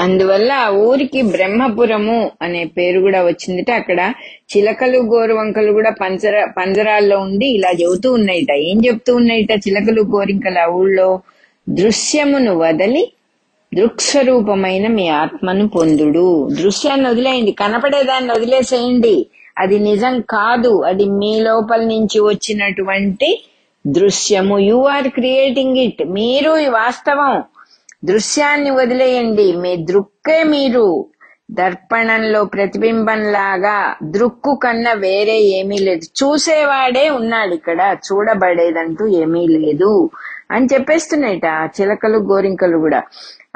అందువల్ల 0.01 0.51
ఆ 0.51 0.69
ఊరికి 0.69 1.21
బ్రహ్మపురము 1.21 2.31
అనే 2.41 2.65
పేరు 2.65 2.99
కూడా 2.99 3.23
వచ్చిందిట. 3.23 3.71
అక్కడ 3.71 4.13
చిలకలు 4.57 4.97
గోరువంకలు 4.97 5.71
కూడా 5.71 5.89
పంజర 6.01 6.47
పంజరాల్లో 6.57 7.19
ఉండి 7.19 7.45
ఇలా 7.45 7.69
చెబుతూ 7.69 8.13
ఉన్నాయిట. 8.13 8.51
ఏం 8.51 8.81
చెప్తూ 8.85 9.15
ఉన్నాయిట? 9.15 9.51
చిలకలు 9.51 10.01
గోరింకలు 10.01 10.59
ఆ 10.59 10.65
ఊళ్ళో 10.65 11.21
దృశ్యమును 11.69 12.57
వదలి 12.57 13.11
దృక్స్వరూపమైన 13.73 14.87
మీ 14.87 15.07
ఆత్మను 15.07 15.67
పొందుడు. 15.67 16.49
దృశ్యాన్ని 16.49 17.09
వదిలేయండి. 17.09 17.51
కనపడేదాన్ని 17.51 18.31
వదిలేసేయండి. 18.33 19.25
అది 19.57 19.79
నిజం 19.79 20.21
కాదు. 20.21 20.81
అది 20.81 21.05
మీ 21.05 21.39
లోపల 21.39 21.81
నుంచి 21.81 22.19
వచ్చినటువంటి 22.19 23.43
దృశ్యము. 23.87 24.59
యు 24.59 24.83
ఆర్ 24.83 25.07
క్రియేటింగ్ 25.07 25.77
ఇట్ 25.77 26.03
మీరు 26.07 26.57
ఈ 26.57 26.67
వాస్తవం. 26.67 27.43
దృశ్యాన్ని 28.05 28.69
వదిలేయండి. 28.69 29.55
మీ 29.55 29.75
దృక్కే 29.77 30.43
మీరు. 30.43 31.05
దర్పణంలో 31.51 32.43
ప్రతిబింబంలాగా 32.43 33.95
దృక్కు 34.03 34.55
కన్నా 34.55 34.93
వేరే 34.93 35.39
ఏమీ 35.39 35.77
లేదు. 35.77 36.23
చూసేవాడే 36.23 37.09
ఉన్నాడు 37.09 37.53
ఇక్కడ. 37.53 37.97
చూడబడేదంటూ 38.11 39.07
ఏమీ 39.07 39.47
లేదు. 39.47 40.09
అని 40.51 40.67
చెప్పేస్తున్నాయట. 40.73 41.69
చిలకలు 41.81 42.17
గోరింకలు 42.17 42.77
కూడా. 42.77 43.03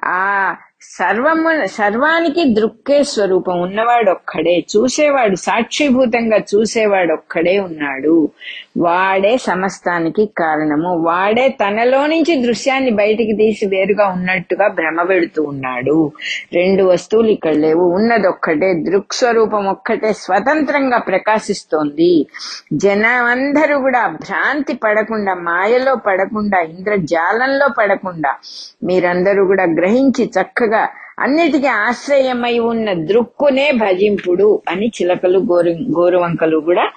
ఆ 0.04 0.56
సర్వము 0.90 1.66
సర్వానికి 1.68 2.44
దృక్కే 2.54 3.04
స్వరూపం. 3.04 3.62
ఉన్నవాడు 3.62 4.12
ఒక్కడే 4.12 4.66
చూసేవాడు 4.78 5.36
సాక్షిభూతంగా 5.36 6.38
చూసేవాడు 6.38 7.14
ఒక్కడే 7.14 7.60
ఉన్నాడు. 7.60 8.30
వాడే 8.78 9.38
సమస్తానికి 9.38 10.30
కారణము. 10.38 10.98
వాడే 10.98 11.50
తనలో 11.50 12.08
నుంచి 12.08 12.48
దృశ్యాన్ని 12.48 12.90
బయటికి 12.92 13.34
తీసి 13.34 13.66
వేరుగా 13.66 14.08
ఉన్నట్టుగా 14.08 14.68
భ్రమ 14.68 15.02
పెడుతూ 15.02 15.44
ఉన్నాడు. 15.44 16.12
రెండు 16.54 16.84
వస్తువులు 16.84 17.28
ఇక్కడ 17.28 17.54
లేవు. 17.54 17.84
ఉన్నదొక్కటే 17.84 18.74
దృక్ 18.74 19.14
స్వరూపం 19.14 19.68
ఒక్కటే 19.68 20.14
స్వతంత్రంగా 20.14 20.98
ప్రకాశిస్తోంది. 20.98 22.26
జనమందరూ 22.74 23.80
కూడా 23.80 24.08
భ్రాంతి 24.08 24.74
పడకుండా 24.74 25.34
మాయలో 25.34 25.96
పడకుండా 25.96 26.60
ఇంద్రజాలంలో 26.60 27.68
పడకుండా 27.78 28.36
మీరందరూ 28.84 29.46
కూడా 29.46 29.64
గ్రహించి 29.64 30.32
చక్కగా 30.42 30.75
అన్నిటికీ 31.20 31.68
ఆశ్రయమై 31.68 32.60
ఉన్న 32.60 32.94
దృక్కునే 32.94 33.72
భజింపుడు 33.72 34.62
అని 34.70 34.88
చిలకలు 34.88 35.40
గోరు 35.40 35.70
గోరువంకలు 35.70 36.58
కూడా 36.58 36.92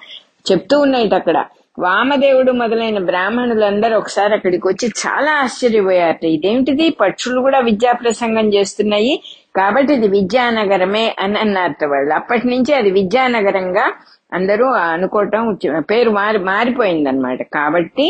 చెప్తూ 0.51 0.79
ఉన్నాయిట 0.79 1.13
అక్కడ. 1.13 1.45
వామదేవుడు 1.79 2.51
మొదలైన 2.51 2.99
బ్రాహ్మణులందరూ 2.99 3.97
ఒకసారి 3.97 4.33
అక్కడికి 4.33 4.67
వచ్చి 4.67 4.87
చాలా 4.87 5.31
ఆశ్చర్యపోయారట. 5.31 6.25
ఇదేమిటిది 6.25 6.89
పక్షులు 6.89 7.41
కూడా 7.41 7.59
విద్యా 7.59 7.91
ప్రసంగం 7.91 8.53
చేస్తున్నాయి. 8.53 9.23
కాబట్టి 9.55 9.93
ఇది 9.93 10.07
విద్యానగరమే 10.07 11.15
అని 11.19 11.39
అన్నారట 11.39 11.85
వాళ్ళు. 11.85 12.13
అప్పటి 12.13 12.47
నుంచి 12.47 12.73
అది 12.73 12.91
విద్యానగరంగా 12.91 13.93
అందరూ 14.33 14.65
అనుకోవటం 14.93 15.57
పేరు 15.79 16.09
మారి 16.09 16.37
మారిపోయింది 16.37 17.09
అనమాట 17.09 17.41
కాబట్టి 17.53 18.07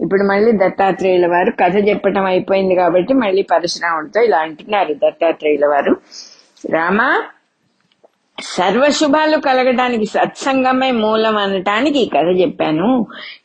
ఇప్పుడు 0.00 0.22
మళ్ళీ 0.22 0.52
దత్తాత్రేయుల 0.52 1.26
వారు 1.26 1.50
కథ 1.50 1.76
చెప్పటం 1.88 2.24
అయిపోయింది 2.24 2.74
కాబట్టి 2.74 3.14
మళ్ళీ 3.14 3.42
పరశురాముడితో 3.42 4.20
ఇలా 4.20 4.38
అంటున్నారు 4.38 4.94
దత్తాత్రేయుల 4.94 5.66
వారు. 5.66 5.94
రామా 6.70 7.08
సర్వశుభాలు 8.38 9.36
కలగడానికి 9.36 10.06
సత్సంగమే 10.06 10.90
మూలం 10.90 11.36
అనటానికి 11.36 11.98
ఈ 11.98 12.08
కథ 12.08 12.28
చెప్పాను. 12.40 12.88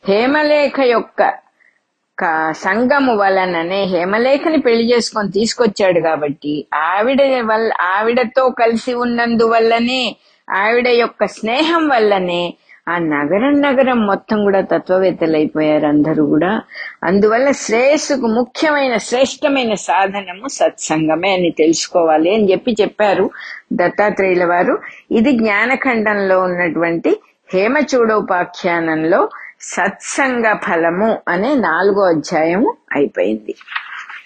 హేమలేఖ 0.08 0.80
యొక్క 0.80 1.22
సంగము 2.52 3.12
వలననే 3.16 3.80
హేమలేఖని 3.84 4.58
పెళ్ళి 4.60 4.84
చేసుకొని 4.92 5.30
తీసుకొచ్చాడు 5.32 6.00
కాబట్టి 6.00 6.52
ఆవిడ 6.74 7.22
వల్ల 7.44 7.72
ఆవిడతో 7.94 8.44
కలిసి 8.60 8.94
ఉన్నందువల్లనే 8.94 10.02
ఆవిడ 10.50 10.88
యొక్క 10.88 11.26
స్నేహం 11.26 11.88
వల్లనే 11.88 12.54
ఆ 12.88 12.98
నగరం 12.98 13.62
నగరం 13.62 14.06
మొత్తం 14.06 14.42
కూడా 14.42 14.60
తత్వవేత్తలైపోయారు 14.60 15.86
అందరూ 15.86 16.26
కూడా. 16.26 16.60
అందువల్ల 17.04 17.50
శ్రేయస్సుకు 17.50 18.26
ముఖ్యమైన 18.26 18.96
శ్రేష్టమైన 18.96 19.74
సాధనము 19.74 20.48
సత్సంగమే 20.48 21.32
అని 21.32 21.50
తెలుసుకోవాలి 21.50 22.34
అని 22.34 22.52
చెప్పి 22.52 22.76
చెప్పారు 22.80 23.30
దత్తాత్రేయుల 23.72 24.44
వారు. 24.44 24.78
ఇది 25.10 25.32
జ్ఞానఖండంలో 25.32 26.40
ఉన్నటువంటి 26.40 27.20
హేమచూడోపాఖ్యానంలో 27.54 29.28
సత్సంగ 29.60 30.52
ఫలము 30.52 31.18
అనే 31.28 31.54
నాలుగో 31.54 32.02
అధ్యాయము 32.02 32.74
అయిపోయింది. 32.92 33.54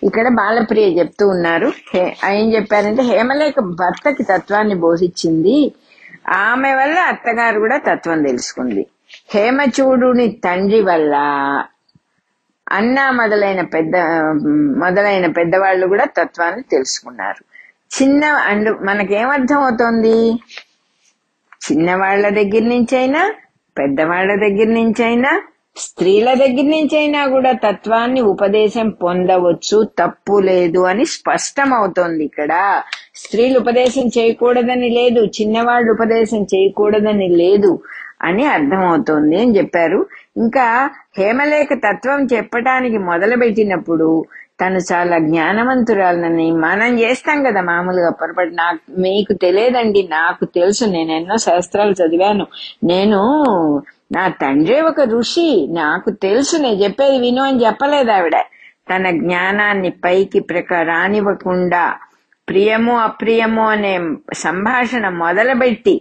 ఇక్కడ 0.02 0.28
బాలప్రియ 0.28 0.98
చెప్తూ 0.98 1.28
ఉన్నారు 1.28 1.72
హే- 1.94 2.30
ఏం 2.30 2.54
చెప్పారంటే 2.54 3.02
హేమలేఖ 3.02 3.54
భర్తకి 3.60 4.22
తత్వాన్ని 4.22 4.74
బోధించింది. 4.74 5.72
ఆమె 6.26 6.74
వల్ల 6.74 6.98
అత్తగారు 6.98 7.58
కూడా 7.58 7.76
తత్వం 7.76 8.22
తెలుసుకుంది. 8.22 8.86
హేమచూడుని 9.30 10.28
తండ్రి 10.44 10.80
వల్ల 10.82 11.14
అన్న 12.72 13.10
మొదలైన 13.10 13.60
పెద్ద 13.60 13.96
మొదలైన 14.76 15.26
పెద్దవాళ్ళు 15.26 15.86
కూడా 15.86 16.04
తత్వాన్ని 16.04 16.62
తెలుసుకున్నారు. 16.62 17.44
చిన్న 17.90 18.24
అండ్ 18.24 18.70
మనకేమర్థం 18.82 19.62
అవుతోంది 19.62 20.16
చిన్నవాళ్ళ 21.70 22.28
దగ్గర 22.28 22.62
నుంచైనా 22.62 23.32
పెద్దవాళ్ళ 23.76 24.34
దగ్గర 24.34 24.68
నుంచైనా 24.68 25.42
స్త్రీల 25.76 26.34
దగ్గర 26.34 26.66
నుంచైనా 26.66 27.26
కూడా 27.26 27.52
తత్వాన్ని 27.52 28.20
ఉపదేశం 28.20 28.88
పొందవచ్చు 28.90 29.84
తప్పు 29.98 30.38
లేదు 30.40 30.80
అని 30.84 31.04
స్పష్టం 31.06 31.74
అవుతోంది 31.74 32.24
ఇక్కడ. 32.24 32.82
స్త్రీలు 33.18 33.58
ఉపదేశం 33.58 34.06
చేయకూడదని 34.18 34.90
లేదు 34.90 35.20
చిన్నవాళ్ళు 35.38 35.92
ఉపదేశం 35.92 36.42
చేయకూడదని 36.54 37.28
లేదు 37.28 37.72
అని 38.22 38.44
అర్థమవుతోంది 38.44 39.36
అని 39.40 39.56
చెప్పారు. 39.58 40.06
ఇంకా 40.36 40.90
హేమలేఖ 41.18 41.68
తత్వం 41.72 42.20
చెప్పటానికి 42.24 42.98
మొదలుపెట్టినప్పుడు 42.98 44.24
తను 44.60 44.78
చాలా 44.92 45.18
జ్ఞానవంతురాలని 45.18 46.50
మనం 46.52 46.98
చేస్తాం 46.98 47.42
కదా 47.42 47.60
మామూలుగా 47.60 48.10
పొరపాటు. 48.10 48.50
నాకు 48.54 49.00
మీకు 49.00 49.32
తెలియదండి 49.32 50.08
నాకు 50.10 50.44
తెలుసు 50.44 50.84
నేను 50.84 51.12
ఎన్నో 51.12 51.36
శాస్త్రాలు 51.36 51.92
చదివాను. 51.92 52.46
నేను 52.84 53.20
నా 54.12 54.28
తండ్రి 54.28 54.80
ఒక 54.80 55.00
ఋషి 55.00 55.68
నాకు 55.70 56.10
తెలుసు 56.10 56.56
నేను 56.56 56.78
చెప్పేది 56.84 57.18
విను 57.18 57.42
అని 57.42 57.64
చెప్పలేదు 57.66 58.10
ఆవిడ. 58.10 58.36
తన 58.90 59.10
జ్ఞానాన్ని 59.10 59.90
పైకి 59.90 60.40
ప్రక 60.40 60.72
రానివ్వకుండా 60.72 61.82
ప్రియము 62.48 62.98
అప్రియము 62.98 63.68
అనే 63.68 64.00
సంభాషణ 64.34 65.08
మొదలుపెట్టి 65.08 66.00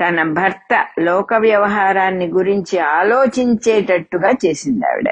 తన 0.00 0.22
భర్త 0.22 0.86
లోక 0.98 1.34
వ్యవహారాన్ని 1.34 2.26
గురించి 2.26 2.78
ఆలోచించేటట్టుగా 2.78 4.30
చేసింది 4.46 4.86
ఆవిడ. 4.86 5.08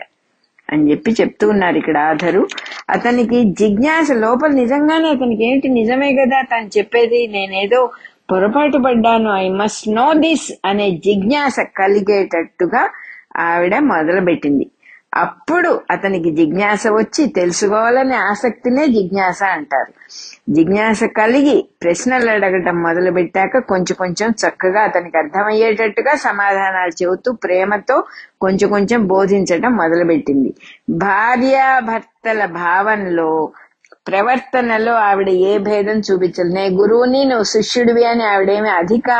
అని 0.72 0.90
చెప్పి 0.90 1.10
చెప్తూ 1.12 1.48
ఉన్నారు 1.48 1.76
ఇక్కడ 1.76 1.98
ఆధరు. 1.98 2.48
అతనికి 2.90 3.44
జిజ్ఞాస 3.44 4.12
లోపల 4.12 4.50
నిజంగానే 4.50 5.08
అతనికి 5.08 5.44
ఏంటి 5.46 5.68
నిజమే 5.68 6.12
కదా 6.12 6.42
తను 6.42 6.70
చెప్పేది 6.78 7.26
నేనేదో 7.26 7.90
పొరపాటు 8.32 8.78
పడ్డాను 8.78 9.30
ఐ 9.30 9.48
మస్ట్ 9.48 9.88
నో 9.88 10.12
దిస్ 10.12 10.52
అనే 10.64 10.90
జిజ్ఞాస 10.90 11.56
కలిగేటట్టుగా 11.76 12.90
ఆవిడ 13.36 13.78
మొదలుపెట్టింది. 13.78 14.66
అప్పుడు 15.14 15.80
అతనికి 15.90 16.30
జిజ్ఞాస 16.30 16.86
వచ్చి 16.88 17.26
తెలుసుకోవాలనే 17.26 18.14
ఆసక్తినే 18.14 18.86
జిజ్ఞాస 18.86 19.42
అంటారు. 19.56 19.92
జిజ్ఞాస 20.48 21.04
కలిగి 21.16 21.68
ప్రశ్నలు 21.82 22.30
అడగటం 22.30 22.82
మొదలు 22.82 23.10
పెట్టాక 23.10 23.58
కొంచెం 23.68 23.96
కొంచెం 23.98 24.34
చక్కగా 24.42 24.82
అతనికి 24.82 25.16
అర్థమయ్యేటట్టుగా 25.18 26.14
సమాధానాలు 26.14 27.02
చెబుతూ 27.02 27.32
ప్రేమతో 27.44 27.96
కొంచెం 28.40 28.70
కొంచెం 28.70 29.06
బోధించటం 29.06 29.72
మొదలుపెట్టింది. 29.76 30.50
భార్యాభర్తల 30.90 32.44
భావంలో 32.58 33.30
ప్రవర్తనలో 34.06 34.94
ఆవిడ 35.02 35.28
ఏ 35.28 35.58
భేదం 35.58 35.98
చూపించదు 35.98 36.52
నే 36.54 36.68
గురువుని 36.70 37.24
నువ్వు 37.24 37.44
శిష్యుడివి 37.44 38.04
అని 38.04 38.24
ఆవిడేమి 38.24 38.68
అధిక 38.68 39.10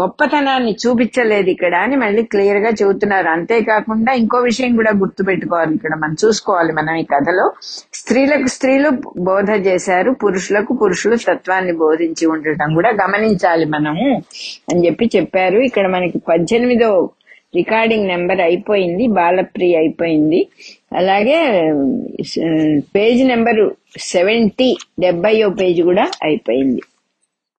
గొప్పతనాన్ని 0.00 0.72
చూపించలేదు 0.72 1.48
ఇక్కడ 1.48 1.74
అని 1.74 1.96
మళ్ళీ 1.96 2.22
క్లియర్గా 2.22 2.70
చెబుతున్నారు. 2.70 3.28
అంతేకాకుండా 3.28 4.12
ఇంకో 4.12 4.38
విషయం 4.38 4.76
కూడా 4.76 4.92
గుర్తు 4.96 5.22
పెట్టుకోవాలి 5.22 5.74
ఇక్కడ. 5.74 5.94
మనం 5.94 6.16
చూసుకోవాలి 6.24 6.72
మనం 6.72 6.94
ఈ 6.94 7.02
కథలో. 7.02 7.52
స్త్రీలకు 7.94 8.46
స్త్రీలు 8.46 8.90
బోధ 9.18 9.50
చేశారు. 9.66 10.10
పురుషులకు 10.10 10.74
పురుషులు 10.74 11.16
తత్వాన్ని 11.16 11.72
బోధించి 11.72 12.26
ఉండటం 12.26 12.74
కూడా 12.74 12.90
గమనించాలి 13.04 13.66
మనము 13.66 14.08
అని 14.72 14.86
చెప్పి 14.86 15.10
చెప్పారు. 15.16 15.58
ఇక్కడ 15.58 15.86
మనకి 15.86 16.18
పద్దెనిమిదో 16.18 17.10
రికార్డింగ్ 17.56 18.08
నెంబర్ 18.08 18.40
అయిపోయింది. 18.40 19.06
బాలప్రియ 19.06 19.76
అయిపోయింది. 19.76 20.46
అలాగే 20.92 21.38
పేజ్ 22.96 23.22
నెంబరు 23.26 23.76
సెవెంటీ 23.98 24.76
డెబ్బయో 25.00 25.50
పేజ్ 25.50 25.82
కూడా 25.82 26.10
అయిపోయింది. 26.22 26.82